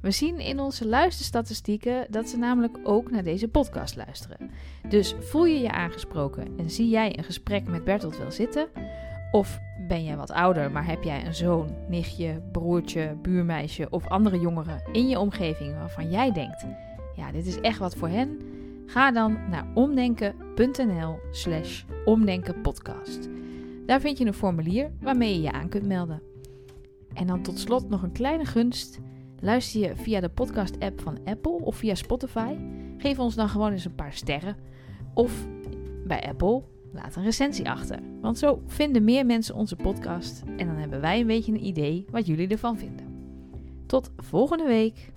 We 0.00 0.10
zien 0.10 0.38
in 0.40 0.60
onze 0.60 0.86
luisterstatistieken 0.86 2.06
dat 2.10 2.28
ze 2.28 2.36
namelijk 2.38 2.76
ook 2.82 3.10
naar 3.10 3.22
deze 3.24 3.48
podcast 3.48 3.96
luisteren. 3.96 4.50
Dus 4.88 5.14
voel 5.20 5.44
je 5.44 5.58
je 5.60 5.70
aangesproken 5.72 6.58
en 6.58 6.70
zie 6.70 6.88
jij 6.88 7.18
een 7.18 7.24
gesprek 7.24 7.68
met 7.68 7.84
Bertolt 7.84 8.18
wel 8.18 8.30
zitten? 8.32 8.66
Of 9.30 9.58
ben 9.88 10.04
jij 10.04 10.16
wat 10.16 10.30
ouder, 10.30 10.70
maar 10.70 10.86
heb 10.86 11.02
jij 11.02 11.26
een 11.26 11.34
zoon, 11.34 11.74
nichtje, 11.88 12.42
broertje, 12.52 13.16
buurmeisje 13.22 13.86
of 13.90 14.08
andere 14.08 14.40
jongeren 14.40 14.82
in 14.92 15.08
je 15.08 15.18
omgeving 15.18 15.72
waarvan 15.74 16.10
jij 16.10 16.32
denkt 16.32 16.64
ja, 17.16 17.32
dit 17.32 17.46
is 17.46 17.60
echt 17.60 17.78
wat 17.78 17.94
voor 17.96 18.08
hen. 18.08 18.40
Ga 18.86 19.12
dan 19.12 19.38
naar 19.50 19.66
omdenken.nl/slash 19.74 21.82
omdenkenpodcast. 22.04 23.28
Daar 23.86 24.00
vind 24.00 24.18
je 24.18 24.26
een 24.26 24.34
formulier 24.34 24.90
waarmee 25.00 25.34
je 25.34 25.40
je 25.40 25.52
aan 25.52 25.68
kunt 25.68 25.86
melden. 25.86 26.22
En 27.14 27.26
dan 27.26 27.42
tot 27.42 27.58
slot 27.58 27.88
nog 27.88 28.02
een 28.02 28.12
kleine 28.12 28.44
gunst. 28.44 28.98
Luister 29.40 29.80
je 29.80 29.96
via 29.96 30.20
de 30.20 30.28
podcast-app 30.28 31.00
van 31.00 31.18
Apple 31.24 31.52
of 31.52 31.76
via 31.76 31.94
Spotify? 31.94 32.56
Geef 32.98 33.18
ons 33.18 33.34
dan 33.34 33.48
gewoon 33.48 33.72
eens 33.72 33.84
een 33.84 33.94
paar 33.94 34.12
sterren. 34.12 34.56
Of 35.14 35.46
bij 36.06 36.22
Apple, 36.28 36.62
laat 36.92 37.16
een 37.16 37.22
recensie 37.24 37.70
achter. 37.70 37.98
Want 38.20 38.38
zo 38.38 38.62
vinden 38.66 39.04
meer 39.04 39.26
mensen 39.26 39.54
onze 39.54 39.76
podcast 39.76 40.42
en 40.56 40.66
dan 40.66 40.76
hebben 40.76 41.00
wij 41.00 41.20
een 41.20 41.26
beetje 41.26 41.52
een 41.52 41.64
idee 41.64 42.04
wat 42.10 42.26
jullie 42.26 42.48
ervan 42.48 42.78
vinden. 42.78 43.06
Tot 43.86 44.10
volgende 44.16 44.66
week! 44.66 45.13